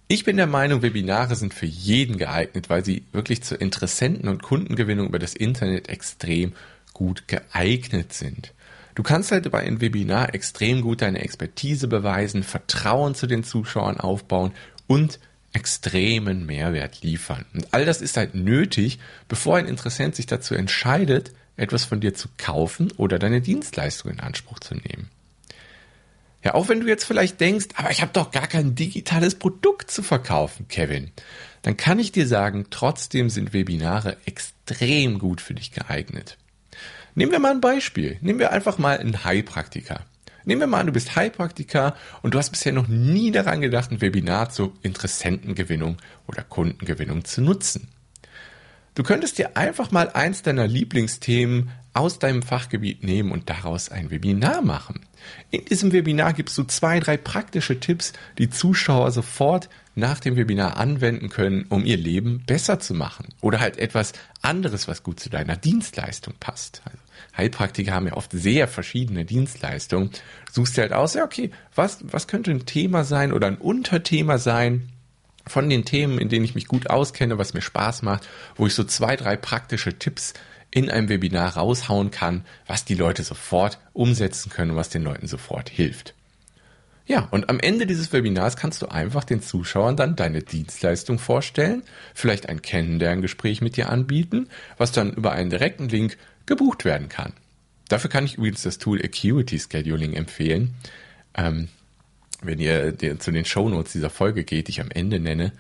Ich 0.07 0.23
bin 0.23 0.37
der 0.37 0.47
Meinung, 0.47 0.83
Webinare 0.83 1.35
sind 1.35 1.53
für 1.53 1.67
jeden 1.67 2.17
geeignet, 2.17 2.71
weil 2.71 2.85
sie 2.85 3.03
wirklich 3.11 3.43
zur 3.43 3.61
Interessenten- 3.61 4.29
und 4.29 4.41
Kundengewinnung 4.41 5.09
über 5.09 5.19
das 5.19 5.35
Internet 5.35 5.89
extrem 5.89 6.53
gut 6.93 7.27
geeignet 7.27 8.13
sind. 8.13 8.55
Du 8.95 9.03
kannst 9.03 9.33
halt 9.33 9.51
bei 9.51 9.63
einem 9.63 9.81
Webinar 9.81 10.33
extrem 10.33 10.83
gut 10.83 11.03
deine 11.03 11.23
Expertise 11.23 11.89
beweisen, 11.89 12.45
Vertrauen 12.45 13.17
zu 13.17 13.27
den 13.27 13.43
Zuschauern 13.43 13.99
aufbauen 13.99 14.53
und 14.87 15.19
extremen 15.55 16.45
Mehrwert 16.45 17.03
liefern. 17.03 17.47
Und 17.55 17.73
all 17.73 17.87
das 17.87 18.03
ist 18.03 18.19
halt 18.19 18.35
nötig, 18.35 18.99
bevor 19.29 19.57
ein 19.57 19.67
Interessent 19.67 20.15
sich 20.15 20.27
dazu 20.27 20.55
entscheidet, 20.55 21.33
etwas 21.57 21.85
von 21.85 22.01
dir 22.01 22.15
zu 22.15 22.29
kaufen 22.37 22.93
oder 22.97 23.19
deine 23.19 23.41
Dienstleistung 23.41 24.11
in 24.11 24.21
Anspruch 24.21 24.59
zu 24.59 24.75
nehmen. 24.75 25.09
Ja, 26.43 26.55
auch 26.55 26.69
wenn 26.69 26.81
du 26.81 26.89
jetzt 26.89 27.05
vielleicht 27.05 27.41
denkst, 27.41 27.69
aber 27.77 27.91
ich 27.91 28.03
habe 28.03 28.13
doch 28.13 28.31
gar 28.31 28.47
kein 28.47 28.75
digitales 28.75 29.37
Produkt 29.37 29.91
zu 29.91 30.03
verkaufen, 30.03 30.69
Kevin, 30.69 31.11
dann 31.63 31.79
kann 31.79 31.99
ich 31.99 32.13
dir 32.13 32.27
sagen, 32.27 32.67
trotzdem 32.69 33.31
sind 33.31 33.55
Webinare 33.55 34.19
extrem 34.27 35.19
gut 35.19 35.41
für 35.41 35.55
dich 35.55 35.73
geeignet. 35.73 36.37
Nehmen 37.15 37.33
wir 37.33 37.39
mal 37.39 37.53
ein 37.53 37.63
Beispiel. 37.63 38.19
Nehmen 38.21 38.41
wir 38.41 38.53
einfach 38.53 38.77
mal 38.77 38.99
einen 38.99 39.25
Heilpraktiker. 39.25 40.05
Nehmen 40.45 40.61
wir 40.61 40.67
mal 40.67 40.81
an, 40.81 40.87
du 40.87 40.93
bist 40.93 41.17
Heilpraktiker 41.17 41.95
und 42.23 42.35
du 42.35 42.39
hast 42.39 42.51
bisher 42.51 42.73
noch 42.73 42.89
nie 42.89 43.31
daran 43.31 43.61
gedacht, 43.61 43.91
ein 43.91 44.01
Webinar 44.01 44.51
zur 44.51 44.73
Interessentengewinnung 44.83 45.97
oder 46.27 46.43
Kundengewinnung 46.43 47.25
zu 47.25 47.41
nutzen. 47.41 47.89
Du 48.95 49.03
könntest 49.03 49.39
dir 49.39 49.57
einfach 49.57 49.91
mal 49.91 50.11
eins 50.11 50.43
deiner 50.43 50.69
Lieblingsthemen 50.69 51.71
aus 51.95 52.19
deinem 52.19 52.43
Fachgebiet 52.43 53.03
nehmen 53.03 53.33
und 53.33 53.49
daraus 53.51 53.89
ein 53.89 54.11
Webinar 54.11 54.63
machen. 54.63 55.01
In 55.51 55.65
diesem 55.65 55.93
Webinar 55.93 56.33
gibst 56.33 56.59
du 56.59 56.65
zwei, 56.65 57.01
drei 57.01 57.17
praktische 57.17 57.81
Tipps, 57.81 58.13
die 58.39 58.51
Zuschauer 58.51 59.11
sofort 59.11 59.69
nach 59.95 60.21
dem 60.21 60.37
Webinar 60.37 60.77
anwenden 60.77 61.29
können, 61.29 61.67
um 61.71 61.85
ihr 61.85 61.97
Leben 61.97 62.43
besser 62.47 62.81
zu 62.81 62.95
machen. 62.95 63.29
Oder 63.41 63.61
halt 63.61 63.79
etwas 63.79 64.13
anderes, 64.43 64.87
was 64.89 65.03
gut 65.03 65.21
zu 65.21 65.31
deiner 65.31 65.57
Dienstleistung 65.57 66.35
passt. 66.39 66.83
Also 66.85 66.99
Heilpraktiker 67.37 67.93
haben 67.93 68.07
ja 68.07 68.15
oft 68.15 68.33
sehr 68.33 68.69
verschiedene 68.69 69.25
Dienstleistungen. 69.25 70.11
suchst 70.53 70.77
dir 70.77 70.83
halt 70.83 70.93
aus, 70.93 71.15
ja, 71.15 71.25
okay, 71.25 71.51
was, 71.75 71.99
was 72.03 72.29
könnte 72.29 72.51
ein 72.51 72.67
Thema 72.67 73.05
sein 73.05 73.33
oder 73.33 73.49
ein 73.49 73.59
Unterthema 73.59 74.39
sein, 74.39 74.91
von 75.47 75.69
den 75.69 75.85
Themen, 75.85 76.19
in 76.19 76.29
denen 76.29 76.45
ich 76.45 76.55
mich 76.55 76.69
gut 76.69 76.91
auskenne, 76.91 77.39
was 77.39 77.55
mir 77.55 77.61
Spaß 77.61 78.03
macht, 78.03 78.29
wo 78.57 78.67
ich 78.67 78.75
so 78.75 78.85
zwei, 78.85 79.17
drei 79.17 79.37
praktische 79.37 79.99
Tipps 79.99 80.35
in 80.71 80.91
einem 80.91 81.09
Webinar 81.09 81.57
raushauen 81.57 82.11
kann, 82.11 82.45
was 82.67 82.85
die 82.85 82.95
Leute 82.95 83.23
sofort 83.23 83.79
umsetzen 83.93 84.51
können 84.51 84.73
und 84.73 84.77
was 84.77 84.89
den 84.89 85.03
Leuten 85.03 85.27
sofort 85.27 85.69
hilft. 85.69 86.15
Ja, 87.07 87.29
und 87.31 87.51
am 87.51 87.61
Ende 87.61 87.87
dieses 87.87 88.15
Webinars 88.15 88.57
kannst 88.57 88.81
du 88.81 88.87
einfach 88.87 89.25
den 89.25 89.43
Zuschauern 89.43 89.95
dann 89.95 90.17
deine 90.17 90.43
Dienstleistung 90.43 91.19
vorstellen, 91.19 91.83
vielleicht 92.15 92.49
ein 92.49 92.63
Kennenlerngespräch 92.63 93.61
mit 93.61 93.77
dir 93.77 93.91
anbieten, 93.91 94.49
was 94.79 94.91
dann 94.91 95.13
über 95.13 95.33
einen 95.33 95.51
direkten 95.51 95.91
Link 95.91 96.17
gebucht 96.47 96.85
werden 96.85 97.09
kann. 97.09 97.33
Dafür 97.89 98.11
kann 98.11 98.25
ich 98.25 98.37
übrigens 98.37 98.63
das 98.63 98.79
Tool 98.79 99.01
Acuity 99.03 99.59
Scheduling 99.59 100.15
empfehlen. 100.15 100.75
Ähm, 101.35 101.69
wenn 102.43 102.59
ihr 102.59 102.99
zu 103.19 103.33
den 103.33 103.45
Shownotes 103.45 103.93
dieser 103.93 104.11
Folge 104.11 104.45
geht, 104.45 104.69
die 104.69 104.73
ich 104.73 104.81
am 104.81 104.91
Ende 104.91 105.19
nenne, 105.19 105.53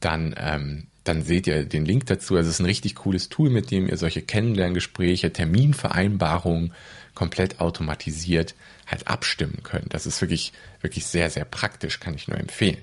dann, 0.00 0.34
ähm, 0.38 0.86
dann 1.04 1.22
seht 1.22 1.46
ihr 1.46 1.64
den 1.64 1.84
Link 1.84 2.06
dazu. 2.06 2.36
Also 2.36 2.48
es 2.48 2.56
ist 2.56 2.60
ein 2.60 2.66
richtig 2.66 2.94
cooles 2.96 3.28
Tool, 3.28 3.50
mit 3.50 3.70
dem 3.70 3.88
ihr 3.88 3.96
solche 3.96 4.22
Kennenlerngespräche, 4.22 5.32
Terminvereinbarungen 5.32 6.72
komplett 7.14 7.60
automatisiert 7.60 8.54
halt 8.86 9.08
abstimmen 9.08 9.62
könnt. 9.62 9.92
Das 9.94 10.06
ist 10.06 10.20
wirklich, 10.20 10.52
wirklich 10.80 11.06
sehr, 11.06 11.30
sehr 11.30 11.44
praktisch, 11.44 12.00
kann 12.00 12.14
ich 12.14 12.28
nur 12.28 12.38
empfehlen. 12.38 12.80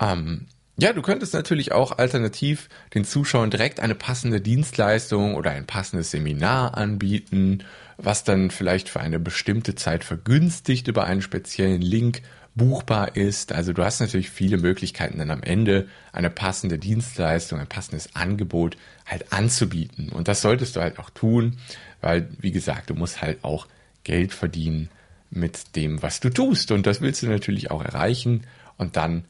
Ähm, 0.00 0.46
ja, 0.80 0.92
du 0.92 1.02
könntest 1.02 1.34
natürlich 1.34 1.72
auch 1.72 1.98
alternativ 1.98 2.68
den 2.94 3.04
Zuschauern 3.04 3.50
direkt 3.50 3.80
eine 3.80 3.94
passende 3.94 4.40
Dienstleistung 4.40 5.34
oder 5.34 5.50
ein 5.50 5.66
passendes 5.66 6.10
Seminar 6.10 6.76
anbieten, 6.76 7.64
was 7.96 8.24
dann 8.24 8.50
vielleicht 8.50 8.88
für 8.88 9.00
eine 9.00 9.18
bestimmte 9.18 9.74
Zeit 9.74 10.04
vergünstigt 10.04 10.88
über 10.88 11.04
einen 11.04 11.22
speziellen 11.22 11.82
Link 11.82 12.22
buchbar 12.54 13.16
ist. 13.16 13.52
Also 13.52 13.72
du 13.72 13.84
hast 13.84 14.00
natürlich 14.00 14.30
viele 14.30 14.58
Möglichkeiten 14.58 15.18
dann 15.18 15.30
am 15.30 15.42
Ende 15.42 15.86
eine 16.12 16.30
passende 16.30 16.78
Dienstleistung, 16.78 17.60
ein 17.60 17.66
passendes 17.66 18.14
Angebot 18.16 18.76
halt 19.06 19.32
anzubieten. 19.32 20.10
Und 20.10 20.28
das 20.28 20.42
solltest 20.42 20.76
du 20.76 20.80
halt 20.80 20.98
auch 20.98 21.10
tun, 21.10 21.58
weil, 22.00 22.28
wie 22.40 22.52
gesagt, 22.52 22.90
du 22.90 22.94
musst 22.94 23.22
halt 23.22 23.44
auch 23.44 23.66
Geld 24.04 24.32
verdienen 24.32 24.88
mit 25.30 25.76
dem, 25.76 26.02
was 26.02 26.20
du 26.20 26.30
tust. 26.30 26.72
Und 26.72 26.86
das 26.86 27.00
willst 27.00 27.22
du 27.22 27.28
natürlich 27.28 27.70
auch 27.70 27.84
erreichen. 27.84 28.46
Und 28.76 28.96
dann, 28.96 29.24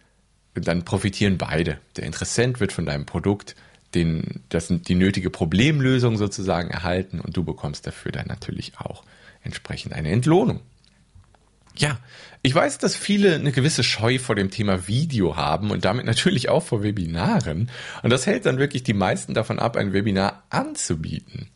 dann 0.54 0.84
profitieren 0.84 1.38
beide. 1.38 1.78
Der 1.96 2.04
Interessent 2.04 2.60
wird 2.60 2.72
von 2.72 2.86
deinem 2.86 3.06
Produkt 3.06 3.56
den, 3.94 4.42
das 4.48 4.68
die 4.68 4.94
nötige 4.94 5.30
Problemlösung 5.30 6.16
sozusagen 6.16 6.70
erhalten 6.70 7.20
und 7.20 7.36
du 7.36 7.44
bekommst 7.44 7.86
dafür 7.86 8.12
dann 8.12 8.26
natürlich 8.26 8.78
auch 8.78 9.04
entsprechend 9.42 9.92
eine 9.92 10.10
Entlohnung. 10.10 10.60
Ja, 11.76 11.98
ich 12.42 12.54
weiß, 12.54 12.78
dass 12.78 12.96
viele 12.96 13.34
eine 13.34 13.52
gewisse 13.52 13.82
Scheu 13.82 14.18
vor 14.18 14.34
dem 14.34 14.50
Thema 14.50 14.86
Video 14.88 15.36
haben 15.36 15.70
und 15.70 15.84
damit 15.84 16.04
natürlich 16.04 16.48
auch 16.48 16.62
vor 16.62 16.82
Webinaren. 16.82 17.70
Und 18.02 18.10
das 18.10 18.26
hält 18.26 18.46
dann 18.46 18.58
wirklich 18.58 18.82
die 18.82 18.94
meisten 18.94 19.34
davon 19.34 19.58
ab, 19.58 19.76
ein 19.76 19.92
Webinar 19.92 20.42
anzubieten. 20.50 21.48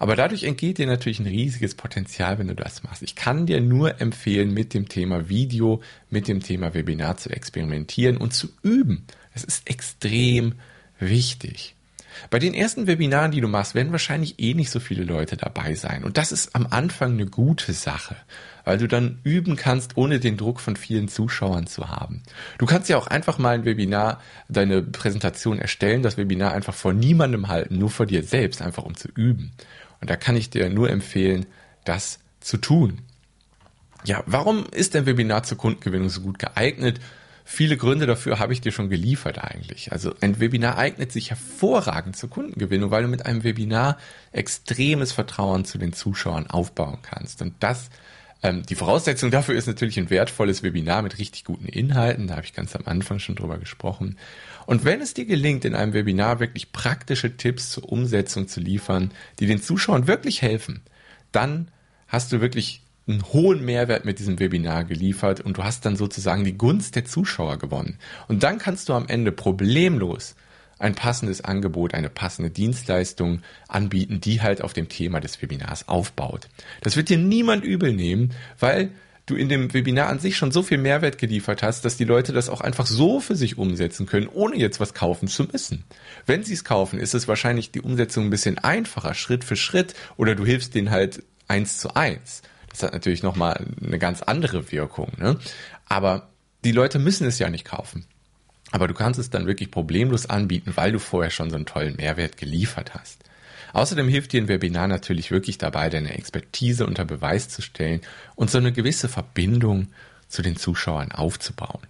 Aber 0.00 0.16
dadurch 0.16 0.44
entgeht 0.44 0.78
dir 0.78 0.86
natürlich 0.86 1.20
ein 1.20 1.26
riesiges 1.26 1.74
Potenzial, 1.74 2.38
wenn 2.38 2.48
du 2.48 2.54
das 2.54 2.82
machst. 2.82 3.02
Ich 3.02 3.14
kann 3.14 3.44
dir 3.44 3.60
nur 3.60 4.00
empfehlen, 4.00 4.54
mit 4.54 4.72
dem 4.72 4.88
Thema 4.88 5.28
Video, 5.28 5.82
mit 6.08 6.26
dem 6.26 6.40
Thema 6.40 6.72
Webinar 6.72 7.18
zu 7.18 7.28
experimentieren 7.28 8.16
und 8.16 8.32
zu 8.32 8.48
üben. 8.62 9.04
Es 9.34 9.44
ist 9.44 9.68
extrem 9.68 10.54
wichtig. 10.98 11.74
Bei 12.30 12.38
den 12.38 12.54
ersten 12.54 12.86
Webinaren, 12.86 13.30
die 13.30 13.42
du 13.42 13.48
machst, 13.48 13.74
werden 13.74 13.92
wahrscheinlich 13.92 14.40
eh 14.40 14.54
nicht 14.54 14.70
so 14.70 14.80
viele 14.80 15.04
Leute 15.04 15.36
dabei 15.36 15.74
sein. 15.74 16.02
Und 16.02 16.16
das 16.16 16.32
ist 16.32 16.54
am 16.56 16.66
Anfang 16.70 17.12
eine 17.12 17.26
gute 17.26 17.74
Sache, 17.74 18.16
weil 18.64 18.78
du 18.78 18.88
dann 18.88 19.18
üben 19.22 19.54
kannst, 19.54 19.98
ohne 19.98 20.18
den 20.18 20.38
Druck 20.38 20.60
von 20.60 20.76
vielen 20.76 21.08
Zuschauern 21.08 21.66
zu 21.66 21.90
haben. 21.90 22.22
Du 22.56 22.64
kannst 22.64 22.88
ja 22.88 22.96
auch 22.96 23.06
einfach 23.06 23.36
mal 23.36 23.54
ein 23.54 23.66
Webinar, 23.66 24.18
deine 24.48 24.80
Präsentation 24.80 25.58
erstellen, 25.58 26.02
das 26.02 26.16
Webinar 26.16 26.52
einfach 26.52 26.74
vor 26.74 26.94
niemandem 26.94 27.48
halten, 27.48 27.78
nur 27.78 27.90
vor 27.90 28.06
dir 28.06 28.22
selbst, 28.22 28.62
einfach 28.62 28.84
um 28.84 28.96
zu 28.96 29.08
üben. 29.08 29.52
Und 30.00 30.10
da 30.10 30.16
kann 30.16 30.36
ich 30.36 30.50
dir 30.50 30.68
nur 30.70 30.90
empfehlen, 30.90 31.46
das 31.84 32.18
zu 32.40 32.56
tun. 32.56 33.02
Ja, 34.04 34.22
warum 34.26 34.66
ist 34.72 34.96
ein 34.96 35.06
Webinar 35.06 35.42
zur 35.42 35.58
Kundengewinnung 35.58 36.08
so 36.08 36.22
gut 36.22 36.38
geeignet? 36.38 37.00
Viele 37.44 37.76
Gründe 37.76 38.06
dafür 38.06 38.38
habe 38.38 38.52
ich 38.52 38.60
dir 38.60 38.70
schon 38.70 38.90
geliefert 38.90 39.38
eigentlich. 39.38 39.92
Also 39.92 40.14
ein 40.20 40.38
Webinar 40.38 40.78
eignet 40.78 41.10
sich 41.10 41.30
hervorragend 41.30 42.16
zur 42.16 42.30
Kundengewinnung, 42.30 42.90
weil 42.92 43.02
du 43.02 43.08
mit 43.08 43.26
einem 43.26 43.42
Webinar 43.42 43.98
extremes 44.30 45.12
Vertrauen 45.12 45.64
zu 45.64 45.76
den 45.76 45.92
Zuschauern 45.92 46.46
aufbauen 46.46 46.98
kannst. 47.02 47.42
Und 47.42 47.54
das, 47.58 47.90
ähm, 48.42 48.62
die 48.62 48.76
Voraussetzung 48.76 49.30
dafür 49.32 49.56
ist 49.56 49.66
natürlich 49.66 49.98
ein 49.98 50.10
wertvolles 50.10 50.62
Webinar 50.62 51.02
mit 51.02 51.18
richtig 51.18 51.44
guten 51.44 51.66
Inhalten. 51.66 52.28
Da 52.28 52.36
habe 52.36 52.46
ich 52.46 52.54
ganz 52.54 52.76
am 52.76 52.82
Anfang 52.86 53.18
schon 53.18 53.34
drüber 53.34 53.58
gesprochen. 53.58 54.16
Und 54.70 54.84
wenn 54.84 55.00
es 55.00 55.14
dir 55.14 55.24
gelingt, 55.24 55.64
in 55.64 55.74
einem 55.74 55.94
Webinar 55.94 56.38
wirklich 56.38 56.70
praktische 56.70 57.36
Tipps 57.36 57.70
zur 57.70 57.90
Umsetzung 57.90 58.46
zu 58.46 58.60
liefern, 58.60 59.10
die 59.40 59.46
den 59.46 59.60
Zuschauern 59.60 60.06
wirklich 60.06 60.42
helfen, 60.42 60.82
dann 61.32 61.72
hast 62.06 62.30
du 62.30 62.40
wirklich 62.40 62.80
einen 63.08 63.24
hohen 63.32 63.64
Mehrwert 63.64 64.04
mit 64.04 64.20
diesem 64.20 64.38
Webinar 64.38 64.84
geliefert 64.84 65.40
und 65.40 65.58
du 65.58 65.64
hast 65.64 65.84
dann 65.86 65.96
sozusagen 65.96 66.44
die 66.44 66.56
Gunst 66.56 66.94
der 66.94 67.04
Zuschauer 67.04 67.58
gewonnen. 67.58 67.98
Und 68.28 68.44
dann 68.44 68.58
kannst 68.58 68.88
du 68.88 68.92
am 68.92 69.08
Ende 69.08 69.32
problemlos 69.32 70.36
ein 70.78 70.94
passendes 70.94 71.40
Angebot, 71.40 71.92
eine 71.92 72.08
passende 72.08 72.50
Dienstleistung 72.50 73.42
anbieten, 73.66 74.20
die 74.20 74.40
halt 74.40 74.62
auf 74.62 74.72
dem 74.72 74.88
Thema 74.88 75.18
des 75.18 75.42
Webinars 75.42 75.88
aufbaut. 75.88 76.48
Das 76.80 76.94
wird 76.94 77.08
dir 77.08 77.18
niemand 77.18 77.64
übel 77.64 77.92
nehmen, 77.92 78.34
weil 78.60 78.92
du 79.30 79.36
in 79.36 79.48
dem 79.48 79.72
Webinar 79.72 80.08
an 80.08 80.18
sich 80.18 80.36
schon 80.36 80.50
so 80.50 80.62
viel 80.62 80.78
Mehrwert 80.78 81.18
geliefert 81.18 81.62
hast, 81.62 81.84
dass 81.84 81.96
die 81.96 82.04
Leute 82.04 82.32
das 82.32 82.48
auch 82.48 82.60
einfach 82.60 82.86
so 82.86 83.20
für 83.20 83.36
sich 83.36 83.58
umsetzen 83.58 84.06
können, 84.06 84.28
ohne 84.28 84.56
jetzt 84.56 84.80
was 84.80 84.94
kaufen 84.94 85.28
zu 85.28 85.44
müssen. 85.44 85.84
Wenn 86.26 86.42
sie 86.42 86.54
es 86.54 86.64
kaufen, 86.64 86.98
ist 86.98 87.14
es 87.14 87.28
wahrscheinlich 87.28 87.70
die 87.70 87.80
Umsetzung 87.80 88.24
ein 88.24 88.30
bisschen 88.30 88.58
einfacher, 88.58 89.14
Schritt 89.14 89.44
für 89.44 89.56
Schritt, 89.56 89.94
oder 90.16 90.34
du 90.34 90.44
hilfst 90.44 90.74
denen 90.74 90.90
halt 90.90 91.22
eins 91.48 91.78
zu 91.78 91.94
eins. 91.94 92.42
Das 92.68 92.82
hat 92.82 92.92
natürlich 92.92 93.22
nochmal 93.22 93.66
eine 93.84 93.98
ganz 93.98 94.22
andere 94.22 94.70
Wirkung. 94.72 95.12
Ne? 95.18 95.38
Aber 95.86 96.28
die 96.64 96.72
Leute 96.72 96.98
müssen 96.98 97.26
es 97.26 97.38
ja 97.38 97.48
nicht 97.50 97.64
kaufen. 97.64 98.06
Aber 98.72 98.86
du 98.86 98.94
kannst 98.94 99.18
es 99.18 99.30
dann 99.30 99.46
wirklich 99.46 99.70
problemlos 99.70 100.26
anbieten, 100.26 100.72
weil 100.76 100.92
du 100.92 100.98
vorher 100.98 101.30
schon 101.30 101.50
so 101.50 101.56
einen 101.56 101.66
tollen 101.66 101.96
Mehrwert 101.96 102.36
geliefert 102.36 102.94
hast. 102.94 103.24
Außerdem 103.72 104.08
hilft 104.08 104.32
dir 104.32 104.42
ein 104.42 104.48
Webinar 104.48 104.88
natürlich 104.88 105.30
wirklich 105.30 105.58
dabei, 105.58 105.90
deine 105.90 106.14
Expertise 106.14 106.86
unter 106.86 107.04
Beweis 107.04 107.48
zu 107.48 107.62
stellen 107.62 108.00
und 108.34 108.50
so 108.50 108.58
eine 108.58 108.72
gewisse 108.72 109.08
Verbindung 109.08 109.88
zu 110.28 110.42
den 110.42 110.56
Zuschauern 110.56 111.12
aufzubauen. 111.12 111.80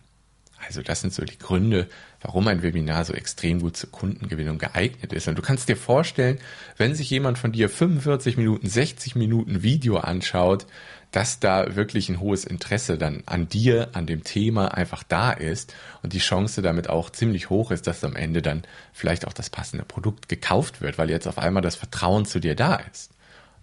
Also 0.67 0.83
das 0.83 1.01
sind 1.01 1.13
so 1.13 1.25
die 1.25 1.39
Gründe, 1.39 1.89
warum 2.21 2.49
ein 2.49 2.63
Webinar 2.63 3.05
so 3.05 3.13
extrem 3.13 3.61
gut 3.61 3.77
zur 3.77 3.91
Kundengewinnung 3.91 4.59
geeignet 4.59 5.13
ist. 5.13 5.29
Und 5.29 5.37
du 5.37 5.43
kannst 5.43 5.69
dir 5.69 5.77
vorstellen, 5.77 6.39
wenn 6.77 6.95
sich 6.95 7.09
jemand 7.11 7.39
von 7.39 7.53
dir 7.53 7.69
45 7.69 8.37
Minuten, 8.37 8.69
60 8.69 9.15
Minuten 9.17 9.63
Video 9.63 9.97
anschaut, 9.97 10.67
dass 11.13 11.41
da 11.41 11.75
wirklich 11.75 12.09
ein 12.09 12.21
hohes 12.21 12.45
Interesse 12.45 12.97
dann 12.97 13.25
an 13.27 13.49
dir, 13.49 13.89
an 13.95 14.07
dem 14.07 14.23
Thema 14.23 14.75
einfach 14.75 15.03
da 15.03 15.33
ist 15.33 15.75
und 16.03 16.13
die 16.13 16.19
Chance 16.19 16.63
damit 16.63 16.89
auch 16.89 17.11
ziemlich 17.11 17.51
hoch 17.51 17.73
ist, 17.73 17.87
dass 17.87 18.05
am 18.05 18.15
Ende 18.15 18.43
dann 18.43 18.63
vielleicht 18.93 19.27
auch 19.27 19.33
das 19.33 19.51
passende 19.51 19.85
Produkt 19.85 20.29
gekauft 20.29 20.81
wird, 20.81 20.99
weil 20.99 21.11
jetzt 21.11 21.27
auf 21.27 21.39
einmal 21.39 21.63
das 21.63 21.75
Vertrauen 21.75 22.27
zu 22.27 22.39
dir 22.39 22.55
da 22.55 22.77
ist. 22.77 23.11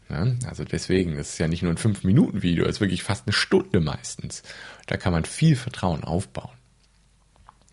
Also 0.10 0.64
deswegen, 0.64 1.18
es 1.18 1.32
ist 1.32 1.38
ja 1.38 1.48
nicht 1.50 1.64
nur 1.64 1.72
ein 1.72 1.78
5-Minuten-Video, 1.78 2.64
es 2.64 2.78
ist 2.78 2.82
wirklich 2.82 3.04
fast 3.04 3.28
eine 3.28 3.34
Stunde 3.34 3.82
meistens. 3.82 4.42
Da 4.86 4.96
kann 4.98 5.14
man 5.14 5.26
viel 5.26 5.56
Vertrauen 5.58 6.04
aufbauen. 6.04 6.52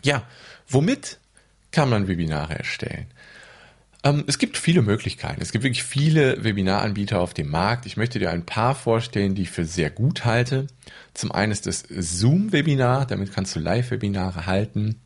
Ja, 0.03 0.25
womit 0.69 1.19
kann 1.73 1.91
man 1.91 2.09
Webinare 2.09 2.57
erstellen? 2.57 3.07
Ähm, 4.05 4.25
es 4.27 4.39
gibt 4.39 4.59
viele 4.59 4.83
Möglichkeiten. 4.83 5.41
Es 5.41 5.51
gibt 5.51 5.65
wirklich 5.65 5.83
viele 5.83 6.45
Webinaranbieter 6.45 7.21
auf 7.21 7.35
dem 7.35 7.51
Markt. 7.51 7.87
Ich 7.87 7.97
möchte 7.97 8.19
dir 8.19 8.31
ein 8.31 8.45
paar 8.45 8.75
vorstellen, 8.75 9.35
die 9.35 9.43
ich 9.43 9.51
für 9.51 9.65
sehr 9.65 9.91
gut 9.91 10.25
halte. 10.25 10.67
Zum 11.15 11.33
einen 11.33 11.53
ist 11.53 11.67
das 11.67 11.85
Zoom-Webinar. 11.89 13.07
Damit 13.07 13.33
kannst 13.33 13.57
du 13.57 13.61
Live-Webinare 13.61 14.47
halten. 14.47 15.01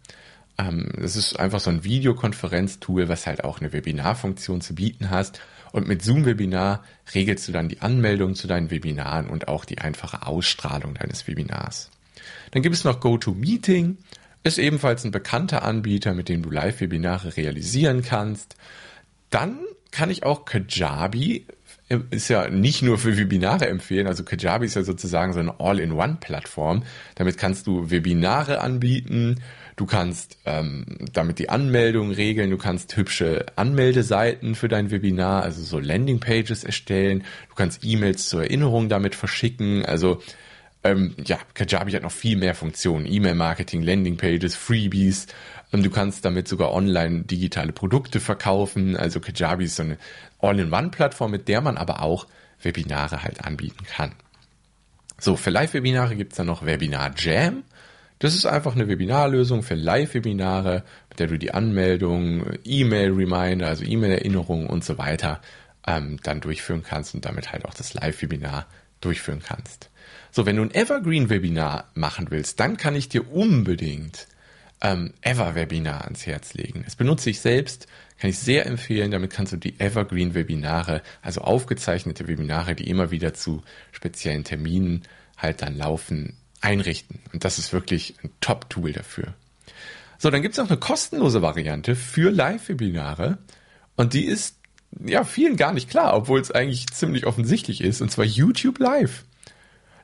Ähm, 0.58 0.90
das 1.00 1.14
ist 1.14 1.38
einfach 1.38 1.60
so 1.60 1.70
ein 1.70 1.84
Videokonferenztool, 1.84 3.08
was 3.08 3.26
halt 3.26 3.44
auch 3.44 3.60
eine 3.60 3.72
Webinarfunktion 3.72 4.60
zu 4.60 4.74
bieten 4.74 5.10
hast. 5.10 5.40
Und 5.70 5.86
mit 5.86 6.02
Zoom-Webinar 6.02 6.82
regelst 7.14 7.46
du 7.46 7.52
dann 7.52 7.68
die 7.68 7.80
Anmeldung 7.80 8.34
zu 8.34 8.48
deinen 8.48 8.70
Webinaren 8.70 9.28
und 9.28 9.48
auch 9.48 9.64
die 9.64 9.78
einfache 9.78 10.26
Ausstrahlung 10.26 10.94
deines 10.94 11.28
Webinars. 11.28 11.90
Dann 12.50 12.62
gibt 12.62 12.74
es 12.74 12.84
noch 12.84 13.00
GoToMeeting. 13.00 13.98
Ist 14.44 14.58
ebenfalls 14.58 15.04
ein 15.04 15.10
bekannter 15.10 15.62
Anbieter, 15.62 16.14
mit 16.14 16.28
dem 16.28 16.42
du 16.42 16.50
Live-Webinare 16.50 17.36
realisieren 17.36 18.02
kannst. 18.02 18.56
Dann 19.30 19.58
kann 19.90 20.10
ich 20.10 20.22
auch 20.22 20.44
Kajabi, 20.44 21.46
äh, 21.88 21.98
ist 22.10 22.28
ja 22.28 22.48
nicht 22.48 22.82
nur 22.82 22.98
für 22.98 23.16
Webinare 23.16 23.68
empfehlen, 23.68 24.06
also 24.06 24.24
Kajabi 24.24 24.66
ist 24.66 24.76
ja 24.76 24.82
sozusagen 24.82 25.32
so 25.32 25.40
eine 25.40 25.58
All-in-One-Plattform. 25.60 26.84
Damit 27.14 27.38
kannst 27.38 27.66
du 27.66 27.90
Webinare 27.90 28.60
anbieten, 28.60 29.40
du 29.76 29.86
kannst 29.86 30.38
ähm, 30.44 30.84
damit 31.12 31.38
die 31.38 31.48
Anmeldung 31.48 32.10
regeln, 32.10 32.50
du 32.50 32.58
kannst 32.58 32.96
hübsche 32.96 33.46
Anmeldeseiten 33.56 34.54
für 34.54 34.68
dein 34.68 34.90
Webinar, 34.90 35.42
also 35.42 35.62
so 35.62 35.78
Landingpages 35.78 36.64
erstellen, 36.64 37.24
du 37.48 37.54
kannst 37.54 37.84
E-Mails 37.84 38.28
zur 38.28 38.42
Erinnerung 38.42 38.88
damit 38.88 39.14
verschicken, 39.14 39.84
also 39.84 40.20
ähm, 40.84 41.14
ja, 41.24 41.38
Kajabi 41.54 41.92
hat 41.92 42.02
noch 42.02 42.12
viel 42.12 42.36
mehr 42.36 42.54
Funktionen. 42.54 43.06
E-Mail-Marketing, 43.06 43.82
Landingpages, 43.82 44.54
Freebies. 44.54 45.26
Ähm, 45.72 45.82
du 45.82 45.90
kannst 45.90 46.24
damit 46.24 46.48
sogar 46.48 46.72
online 46.72 47.24
digitale 47.24 47.72
Produkte 47.72 48.20
verkaufen. 48.20 48.96
Also 48.96 49.20
Kajabi 49.20 49.64
ist 49.64 49.76
so 49.76 49.82
eine 49.82 49.98
All-in-One-Plattform, 50.38 51.30
mit 51.30 51.48
der 51.48 51.60
man 51.60 51.76
aber 51.76 52.02
auch 52.02 52.26
Webinare 52.62 53.22
halt 53.22 53.44
anbieten 53.44 53.84
kann. 53.84 54.12
So, 55.18 55.36
für 55.36 55.50
Live-Webinare 55.50 56.14
gibt's 56.14 56.36
dann 56.36 56.46
noch 56.46 56.64
Webinar 56.64 57.12
Jam. 57.16 57.64
Das 58.20 58.34
ist 58.34 58.46
einfach 58.46 58.74
eine 58.74 58.88
Webinarlösung 58.88 59.62
für 59.62 59.74
Live-Webinare, 59.74 60.84
mit 61.08 61.18
der 61.18 61.26
du 61.28 61.38
die 61.38 61.52
Anmeldung, 61.54 62.44
E-Mail-Reminder, 62.64 63.66
also 63.66 63.84
E-Mail-Erinnerungen 63.84 64.66
und 64.66 64.84
so 64.84 64.98
weiter 64.98 65.40
ähm, 65.86 66.18
dann 66.22 66.40
durchführen 66.40 66.82
kannst 66.82 67.14
und 67.14 67.24
damit 67.24 67.52
halt 67.52 67.64
auch 67.64 67.74
das 67.74 67.94
Live-Webinar 67.94 68.66
durchführen 69.00 69.42
kannst. 69.44 69.90
So, 70.30 70.46
wenn 70.46 70.56
du 70.56 70.62
ein 70.62 70.74
Evergreen-Webinar 70.74 71.90
machen 71.94 72.26
willst, 72.30 72.60
dann 72.60 72.76
kann 72.76 72.94
ich 72.94 73.08
dir 73.08 73.32
unbedingt 73.32 74.26
ähm, 74.80 75.12
Ever-Webinar 75.22 76.04
ans 76.04 76.26
Herz 76.26 76.54
legen. 76.54 76.82
Das 76.84 76.96
benutze 76.96 77.30
ich 77.30 77.40
selbst, 77.40 77.86
kann 78.18 78.30
ich 78.30 78.38
sehr 78.38 78.66
empfehlen. 78.66 79.10
Damit 79.10 79.32
kannst 79.32 79.52
du 79.52 79.56
die 79.56 79.78
Evergreen-Webinare, 79.78 81.02
also 81.22 81.40
aufgezeichnete 81.40 82.28
Webinare, 82.28 82.74
die 82.74 82.88
immer 82.88 83.10
wieder 83.10 83.34
zu 83.34 83.62
speziellen 83.92 84.44
Terminen 84.44 85.02
halt 85.36 85.62
dann 85.62 85.76
laufen, 85.76 86.36
einrichten. 86.60 87.20
Und 87.32 87.44
das 87.44 87.58
ist 87.58 87.72
wirklich 87.72 88.14
ein 88.22 88.30
Top-Tool 88.40 88.92
dafür. 88.92 89.34
So, 90.18 90.30
dann 90.30 90.42
gibt 90.42 90.54
es 90.54 90.58
auch 90.58 90.68
eine 90.68 90.78
kostenlose 90.78 91.42
Variante 91.42 91.94
für 91.94 92.30
Live-Webinare. 92.30 93.38
Und 93.96 94.14
die 94.14 94.24
ist 94.24 94.56
ja 95.04 95.22
vielen 95.22 95.56
gar 95.56 95.72
nicht 95.72 95.88
klar, 95.88 96.14
obwohl 96.14 96.40
es 96.40 96.50
eigentlich 96.50 96.88
ziemlich 96.88 97.26
offensichtlich 97.26 97.80
ist. 97.80 98.00
Und 98.00 98.10
zwar 98.10 98.24
YouTube 98.24 98.78
Live. 98.80 99.24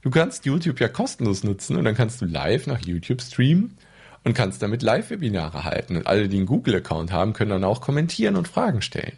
Du 0.04 0.10
kannst 0.10 0.44
YouTube 0.44 0.80
ja 0.80 0.88
kostenlos 0.88 1.44
nutzen 1.44 1.76
und 1.76 1.84
dann 1.84 1.94
kannst 1.94 2.20
du 2.20 2.26
live 2.26 2.66
nach 2.66 2.80
YouTube 2.80 3.22
streamen 3.22 3.78
und 4.22 4.34
kannst 4.34 4.60
damit 4.60 4.82
Live-Webinare 4.82 5.64
halten. 5.64 5.96
Und 5.96 6.06
alle, 6.06 6.28
die 6.28 6.36
einen 6.36 6.46
Google-Account 6.46 7.10
haben, 7.10 7.32
können 7.32 7.52
dann 7.52 7.64
auch 7.64 7.80
kommentieren 7.80 8.36
und 8.36 8.46
Fragen 8.46 8.82
stellen. 8.82 9.14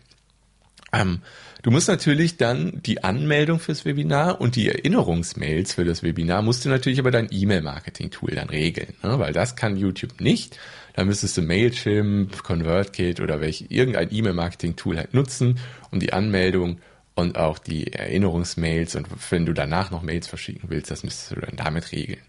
Ähm, 0.92 1.22
du 1.62 1.72
musst 1.72 1.88
natürlich 1.88 2.36
dann 2.36 2.80
die 2.86 3.02
Anmeldung 3.02 3.58
fürs 3.58 3.84
Webinar 3.84 4.40
und 4.40 4.54
die 4.54 4.68
Erinnerungsmails 4.68 5.74
für 5.74 5.84
das 5.84 6.04
Webinar 6.04 6.42
musst 6.42 6.64
du 6.64 6.68
natürlich 6.68 7.00
über 7.00 7.10
dein 7.10 7.26
E-Mail-Marketing-Tool 7.32 8.36
dann 8.36 8.48
regeln, 8.48 8.94
ne? 9.02 9.18
weil 9.18 9.32
das 9.32 9.56
kann 9.56 9.76
YouTube 9.76 10.20
nicht. 10.20 10.56
Da 10.94 11.04
müsstest 11.04 11.36
du 11.36 11.42
Mailchimp, 11.42 12.44
ConvertKit 12.44 13.20
oder 13.20 13.40
welch 13.40 13.66
irgendein 13.70 14.14
E-Mail-Marketing-Tool 14.14 14.98
halt 14.98 15.14
nutzen, 15.14 15.58
um 15.90 15.98
die 15.98 16.12
Anmeldung 16.12 16.78
und 17.16 17.38
auch 17.38 17.58
die 17.58 17.92
Erinnerungsmails 17.92 18.94
und 18.94 19.08
wenn 19.30 19.46
du 19.46 19.52
danach 19.52 19.90
noch 19.90 20.02
Mails 20.02 20.28
verschicken 20.28 20.68
willst, 20.68 20.90
das 20.90 21.02
müsstest 21.02 21.32
du 21.32 21.40
dann 21.40 21.56
damit 21.56 21.90
regeln. 21.90 22.20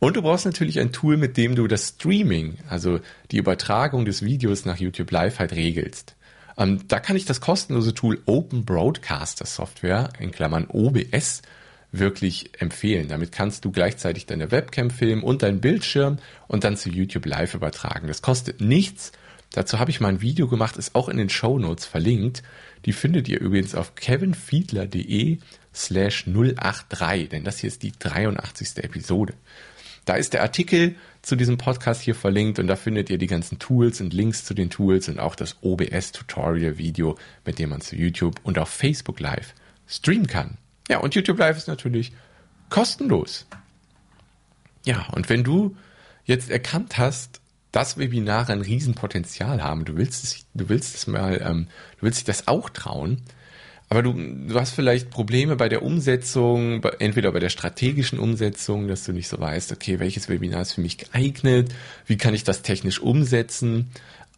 Und 0.00 0.16
du 0.16 0.22
brauchst 0.22 0.46
natürlich 0.46 0.80
ein 0.80 0.92
Tool, 0.92 1.16
mit 1.16 1.36
dem 1.36 1.54
du 1.54 1.68
das 1.68 1.90
Streaming, 1.90 2.56
also 2.68 2.98
die 3.30 3.36
Übertragung 3.36 4.04
des 4.04 4.24
Videos 4.24 4.64
nach 4.64 4.78
YouTube 4.78 5.10
Live 5.12 5.38
halt 5.38 5.52
regelst. 5.52 6.16
Ähm, 6.56 6.88
da 6.88 7.00
kann 7.00 7.16
ich 7.16 7.26
das 7.26 7.40
kostenlose 7.40 7.94
Tool 7.94 8.20
Open 8.26 8.64
Broadcaster 8.64 9.46
Software 9.46 10.08
in 10.18 10.32
Klammern 10.32 10.66
OBS 10.68 11.42
wirklich 11.92 12.60
empfehlen. 12.60 13.08
Damit 13.08 13.30
kannst 13.30 13.64
du 13.64 13.70
gleichzeitig 13.70 14.26
deine 14.26 14.50
Webcam 14.50 14.90
filmen 14.90 15.22
und 15.22 15.42
deinen 15.42 15.60
Bildschirm 15.60 16.18
und 16.48 16.64
dann 16.64 16.76
zu 16.76 16.88
YouTube 16.88 17.26
Live 17.26 17.54
übertragen. 17.54 18.08
Das 18.08 18.22
kostet 18.22 18.60
nichts 18.60 19.12
Dazu 19.54 19.78
habe 19.78 19.92
ich 19.92 20.00
mal 20.00 20.08
ein 20.08 20.20
Video 20.20 20.48
gemacht, 20.48 20.76
ist 20.76 20.96
auch 20.96 21.08
in 21.08 21.16
den 21.16 21.28
Show 21.28 21.60
Notes 21.60 21.86
verlinkt. 21.86 22.42
Die 22.86 22.92
findet 22.92 23.28
ihr 23.28 23.40
übrigens 23.40 23.76
auf 23.76 23.94
kevinfiedler.de 23.94 25.38
slash 25.72 26.24
083, 26.26 27.28
denn 27.28 27.44
das 27.44 27.60
hier 27.60 27.68
ist 27.68 27.84
die 27.84 27.92
83. 27.96 28.82
Episode. 28.82 29.34
Da 30.06 30.16
ist 30.16 30.32
der 30.32 30.42
Artikel 30.42 30.96
zu 31.22 31.36
diesem 31.36 31.56
Podcast 31.56 32.02
hier 32.02 32.16
verlinkt 32.16 32.58
und 32.58 32.66
da 32.66 32.74
findet 32.74 33.10
ihr 33.10 33.16
die 33.16 33.28
ganzen 33.28 33.60
Tools 33.60 34.00
und 34.00 34.12
Links 34.12 34.44
zu 34.44 34.54
den 34.54 34.70
Tools 34.70 35.08
und 35.08 35.20
auch 35.20 35.36
das 35.36 35.58
OBS 35.62 36.10
Tutorial 36.10 36.76
Video, 36.76 37.16
mit 37.44 37.60
dem 37.60 37.70
man 37.70 37.80
zu 37.80 37.94
YouTube 37.94 38.40
und 38.42 38.58
auf 38.58 38.68
Facebook 38.68 39.20
Live 39.20 39.54
streamen 39.86 40.26
kann. 40.26 40.58
Ja, 40.88 40.98
und 40.98 41.14
YouTube 41.14 41.38
Live 41.38 41.58
ist 41.58 41.68
natürlich 41.68 42.10
kostenlos. 42.70 43.46
Ja, 44.84 45.06
und 45.12 45.28
wenn 45.28 45.44
du 45.44 45.76
jetzt 46.24 46.50
erkannt 46.50 46.98
hast, 46.98 47.40
dass 47.74 47.98
Webinare 47.98 48.52
ein 48.52 48.60
Riesenpotenzial 48.60 49.62
haben, 49.62 49.84
du 49.84 49.96
willst 49.96 50.22
es, 50.22 50.46
du 50.54 50.68
willst 50.68 50.94
es 50.94 51.08
mal, 51.08 51.42
ähm, 51.44 51.66
du 51.98 52.06
willst 52.06 52.20
dich 52.20 52.24
das 52.24 52.46
auch 52.46 52.70
trauen, 52.70 53.22
aber 53.88 54.02
du, 54.04 54.12
du 54.12 54.54
hast 54.54 54.74
vielleicht 54.74 55.10
Probleme 55.10 55.56
bei 55.56 55.68
der 55.68 55.82
Umsetzung, 55.82 56.84
entweder 57.00 57.32
bei 57.32 57.40
der 57.40 57.48
strategischen 57.48 58.20
Umsetzung, 58.20 58.86
dass 58.86 59.04
du 59.04 59.12
nicht 59.12 59.28
so 59.28 59.40
weißt, 59.40 59.72
okay, 59.72 59.98
welches 59.98 60.28
Webinar 60.28 60.62
ist 60.62 60.74
für 60.74 60.82
mich 60.82 60.98
geeignet, 60.98 61.74
wie 62.06 62.16
kann 62.16 62.32
ich 62.32 62.44
das 62.44 62.62
technisch 62.62 63.00
umsetzen. 63.00 63.90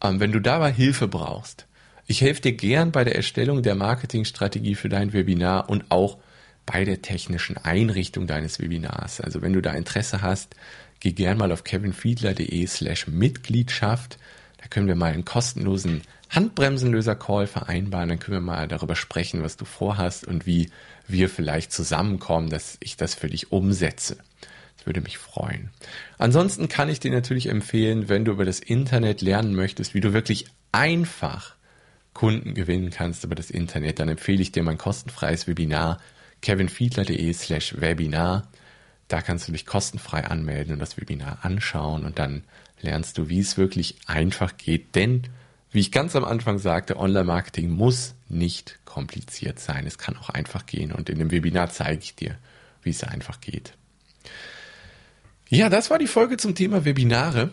Ähm, 0.03 0.19
wenn 0.19 0.31
du 0.31 0.39
dabei 0.39 0.71
Hilfe 0.71 1.07
brauchst, 1.07 1.67
ich 2.07 2.21
helfe 2.21 2.41
dir 2.41 2.53
gern 2.53 2.91
bei 2.91 3.03
der 3.03 3.15
Erstellung 3.15 3.61
der 3.61 3.75
Marketingstrategie 3.75 4.73
für 4.73 4.89
dein 4.89 5.13
Webinar 5.13 5.69
und 5.69 5.85
auch 5.89 6.17
bei 6.65 6.85
der 6.85 7.01
technischen 7.01 7.57
Einrichtung 7.57 8.25
deines 8.25 8.59
Webinars. 8.59 9.21
Also 9.21 9.41
wenn 9.41 9.53
du 9.53 9.61
da 9.61 9.73
Interesse 9.73 10.21
hast, 10.21 10.55
geh 10.99 11.11
gern 11.11 11.37
mal 11.37 11.51
auf 11.51 11.63
kevinfiedler.de 11.63 12.65
slash 12.67 13.07
Mitgliedschaft. 13.07 14.17
Da 14.61 14.67
können 14.67 14.87
wir 14.87 14.95
mal 14.95 15.13
einen 15.13 15.25
kostenlosen 15.25 16.01
Handbremsenlöser-Call 16.29 17.47
vereinbaren. 17.47 18.09
Dann 18.09 18.19
können 18.19 18.37
wir 18.37 18.41
mal 18.41 18.67
darüber 18.67 18.95
sprechen, 18.95 19.43
was 19.43 19.57
du 19.57 19.65
vorhast 19.65 20.25
und 20.25 20.45
wie 20.45 20.69
wir 21.07 21.29
vielleicht 21.29 21.71
zusammenkommen, 21.71 22.49
dass 22.49 22.77
ich 22.79 22.97
das 22.97 23.15
für 23.15 23.29
dich 23.29 23.51
umsetze. 23.51 24.17
Das 24.77 24.85
würde 24.85 25.01
mich 25.01 25.17
freuen. 25.17 25.69
Ansonsten 26.17 26.67
kann 26.67 26.89
ich 26.89 26.99
dir 26.99 27.11
natürlich 27.11 27.47
empfehlen, 27.47 28.09
wenn 28.09 28.25
du 28.25 28.31
über 28.33 28.45
das 28.45 28.59
Internet 28.59 29.21
lernen 29.21 29.55
möchtest, 29.55 29.93
wie 29.93 30.01
du 30.01 30.13
wirklich 30.13 30.47
einfach 30.71 31.55
Kunden 32.13 32.55
gewinnen 32.55 32.89
kannst 32.89 33.23
über 33.23 33.35
das 33.35 33.51
Internet, 33.51 33.99
dann 33.99 34.09
empfehle 34.09 34.41
ich 34.41 34.51
dir 34.51 34.63
mein 34.63 34.79
kostenfreies 34.79 35.47
Webinar 35.47 35.99
kevinfiedler.de 36.41 37.31
slash 37.33 37.79
Webinar. 37.79 38.47
Da 39.07 39.21
kannst 39.21 39.47
du 39.47 39.51
dich 39.51 39.65
kostenfrei 39.65 40.25
anmelden 40.25 40.73
und 40.73 40.79
das 40.79 40.97
Webinar 40.97 41.39
anschauen 41.43 42.05
und 42.05 42.19
dann 42.19 42.43
lernst 42.81 43.17
du, 43.17 43.29
wie 43.29 43.39
es 43.39 43.57
wirklich 43.57 43.95
einfach 44.05 44.57
geht, 44.57 44.95
denn 44.95 45.27
wie 45.71 45.79
ich 45.79 45.91
ganz 45.91 46.15
am 46.15 46.23
Anfang 46.23 46.59
sagte, 46.59 46.97
Online-Marketing 46.97 47.69
muss 47.69 48.15
nicht 48.29 48.79
kompliziert 48.85 49.59
sein. 49.59 49.85
Es 49.85 49.97
kann 49.97 50.17
auch 50.17 50.29
einfach 50.29 50.65
gehen. 50.65 50.91
Und 50.91 51.09
in 51.09 51.19
dem 51.19 51.31
Webinar 51.31 51.69
zeige 51.69 52.01
ich 52.01 52.15
dir, 52.15 52.37
wie 52.81 52.89
es 52.89 53.03
einfach 53.03 53.41
geht. 53.41 53.73
Ja, 55.49 55.69
das 55.69 55.89
war 55.89 55.99
die 55.99 56.07
Folge 56.07 56.37
zum 56.37 56.55
Thema 56.55 56.85
Webinare. 56.85 57.51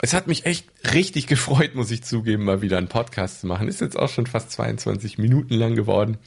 Es 0.00 0.14
hat 0.14 0.26
mich 0.26 0.46
echt 0.46 0.66
richtig 0.92 1.26
gefreut, 1.26 1.74
muss 1.74 1.90
ich 1.90 2.02
zugeben, 2.02 2.44
mal 2.44 2.62
wieder 2.62 2.78
einen 2.78 2.88
Podcast 2.88 3.40
zu 3.40 3.46
machen. 3.46 3.68
Ist 3.68 3.80
jetzt 3.80 3.98
auch 3.98 4.08
schon 4.08 4.26
fast 4.26 4.50
22 4.52 5.18
Minuten 5.18 5.54
lang 5.54 5.74
geworden. 5.74 6.18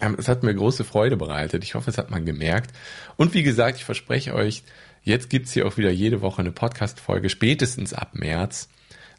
Ähm, 0.00 0.16
es 0.18 0.28
hat 0.28 0.42
mir 0.42 0.54
große 0.54 0.84
Freude 0.84 1.16
bereitet. 1.16 1.64
Ich 1.64 1.74
hoffe, 1.74 1.90
es 1.90 1.98
hat 1.98 2.10
man 2.10 2.24
gemerkt. 2.24 2.72
Und 3.16 3.34
wie 3.34 3.42
gesagt, 3.42 3.78
ich 3.78 3.84
verspreche 3.84 4.34
euch, 4.34 4.62
jetzt 5.02 5.30
gibt's 5.30 5.52
hier 5.52 5.66
auch 5.66 5.76
wieder 5.76 5.90
jede 5.90 6.20
Woche 6.20 6.40
eine 6.40 6.52
Podcast-Folge, 6.52 7.28
spätestens 7.28 7.92
ab 7.92 8.10
März 8.14 8.68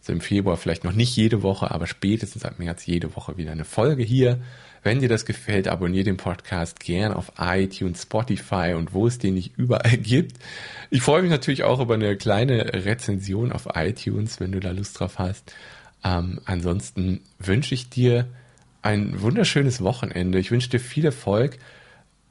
so 0.08 0.13
im 0.13 0.22
Februar 0.22 0.58
vielleicht 0.58 0.84
noch 0.84 0.94
nicht 0.94 1.16
jede 1.16 1.44
Woche, 1.44 1.70
aber 1.70 1.86
spätestens 1.86 2.46
ab 2.46 2.60
März 2.60 2.86
jede 2.86 3.16
Woche 3.16 3.38
wieder 3.38 3.52
eine 3.52 3.66
Folge 3.66 4.04
hier. 4.04 4.40
Wenn 4.82 5.00
dir 5.02 5.10
das 5.10 5.26
gefällt, 5.26 5.68
abonniere 5.68 6.06
den 6.06 6.18
Podcast 6.18 6.80
gern 6.80 7.12
auf 7.12 7.34
iTunes, 7.38 8.04
Spotify 8.04 8.74
und 8.76 8.94
wo 8.94 9.06
es 9.06 9.20
den 9.20 9.34
nicht 9.34 9.58
überall 9.58 9.98
gibt. 9.98 10.38
Ich 10.90 11.02
freue 11.02 11.22
mich 11.22 11.32
natürlich 11.32 11.63
auch 11.63 11.82
über 11.82 11.96
eine 11.96 12.16
kleine 12.16 12.86
Rezension 12.86 13.52
auf 13.52 13.68
iTunes, 13.76 14.40
wenn 14.40 14.54
du 14.54 14.60
da 14.60 14.72
Lust 14.72 15.00
drauf 15.00 15.20
hast. 15.20 15.54
Ähm, 16.06 16.40
ansonsten 16.46 17.22
wünsche 17.40 17.74
ich 17.74 17.90
dir 17.90 18.28
ein 18.88 19.21
wunderschönes 19.21 19.84
Wochenende. 19.84 20.39
Ich 20.39 20.50
wünsche 20.50 20.69
dir 20.69 20.80
viel 20.80 21.06
Erfolg. 21.06 21.58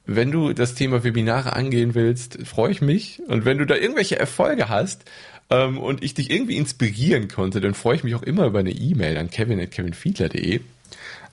Wenn 0.05 0.31
du 0.31 0.53
das 0.53 0.73
Thema 0.73 1.03
Webinare 1.03 1.53
angehen 1.53 1.93
willst, 1.93 2.39
freue 2.45 2.71
ich 2.71 2.81
mich. 2.81 3.21
Und 3.27 3.45
wenn 3.45 3.59
du 3.59 3.65
da 3.65 3.75
irgendwelche 3.75 4.19
Erfolge 4.19 4.67
hast, 4.67 5.05
ähm, 5.49 5.77
und 5.77 6.03
ich 6.03 6.13
dich 6.13 6.29
irgendwie 6.29 6.57
inspirieren 6.57 7.27
konnte, 7.27 7.61
dann 7.61 7.73
freue 7.73 7.95
ich 7.95 8.03
mich 8.03 8.15
auch 8.15 8.23
immer 8.23 8.45
über 8.47 8.59
eine 8.59 8.71
E-Mail 8.71 9.17
an 9.17 9.29
kevin.kevinfiedler.de. 9.29 10.59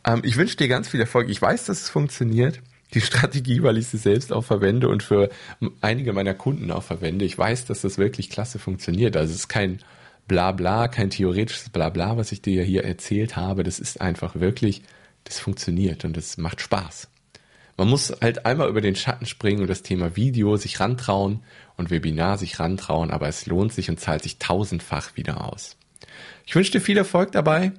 Ähm, 0.06 0.20
ich 0.22 0.36
wünsche 0.36 0.56
dir 0.56 0.68
ganz 0.68 0.88
viel 0.88 1.00
Erfolg. 1.00 1.28
Ich 1.28 1.40
weiß, 1.40 1.64
dass 1.64 1.82
es 1.82 1.88
funktioniert. 1.88 2.60
Die 2.92 3.00
Strategie, 3.00 3.62
weil 3.62 3.78
ich 3.78 3.88
sie 3.88 3.96
selbst 3.96 4.32
auch 4.32 4.44
verwende 4.44 4.88
und 4.88 5.02
für 5.02 5.30
einige 5.80 6.12
meiner 6.12 6.34
Kunden 6.34 6.70
auch 6.70 6.84
verwende. 6.84 7.24
Ich 7.24 7.36
weiß, 7.36 7.64
dass 7.64 7.80
das 7.80 7.98
wirklich 7.98 8.30
klasse 8.30 8.60
funktioniert. 8.60 9.16
Also 9.16 9.32
es 9.32 9.40
ist 9.40 9.48
kein 9.48 9.80
Blabla, 10.28 10.86
kein 10.86 11.10
theoretisches 11.10 11.70
Blabla, 11.70 12.16
was 12.16 12.30
ich 12.30 12.40
dir 12.40 12.62
hier 12.62 12.84
erzählt 12.84 13.34
habe. 13.34 13.64
Das 13.64 13.80
ist 13.80 14.00
einfach 14.00 14.36
wirklich, 14.36 14.82
das 15.24 15.38
funktioniert 15.38 16.04
und 16.04 16.16
das 16.16 16.36
macht 16.36 16.60
Spaß. 16.60 17.08
Man 17.76 17.88
muss 17.88 18.12
halt 18.20 18.46
einmal 18.46 18.68
über 18.68 18.80
den 18.80 18.94
Schatten 18.94 19.26
springen 19.26 19.62
und 19.62 19.68
das 19.68 19.82
Thema 19.82 20.16
Video 20.16 20.56
sich 20.56 20.78
rantrauen 20.78 21.42
und 21.76 21.90
Webinar 21.90 22.38
sich 22.38 22.60
rantrauen, 22.60 23.10
aber 23.10 23.26
es 23.26 23.46
lohnt 23.46 23.72
sich 23.72 23.90
und 23.90 23.98
zahlt 23.98 24.22
sich 24.22 24.38
tausendfach 24.38 25.16
wieder 25.16 25.44
aus. 25.50 25.76
Ich 26.46 26.54
wünsche 26.54 26.72
dir 26.72 26.80
viel 26.80 26.96
Erfolg 26.96 27.32
dabei 27.32 27.72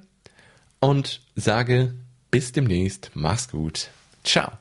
und 0.80 1.22
sage 1.34 1.94
bis 2.30 2.52
demnächst. 2.52 3.10
Mach's 3.14 3.48
gut. 3.48 3.88
Ciao. 4.22 4.52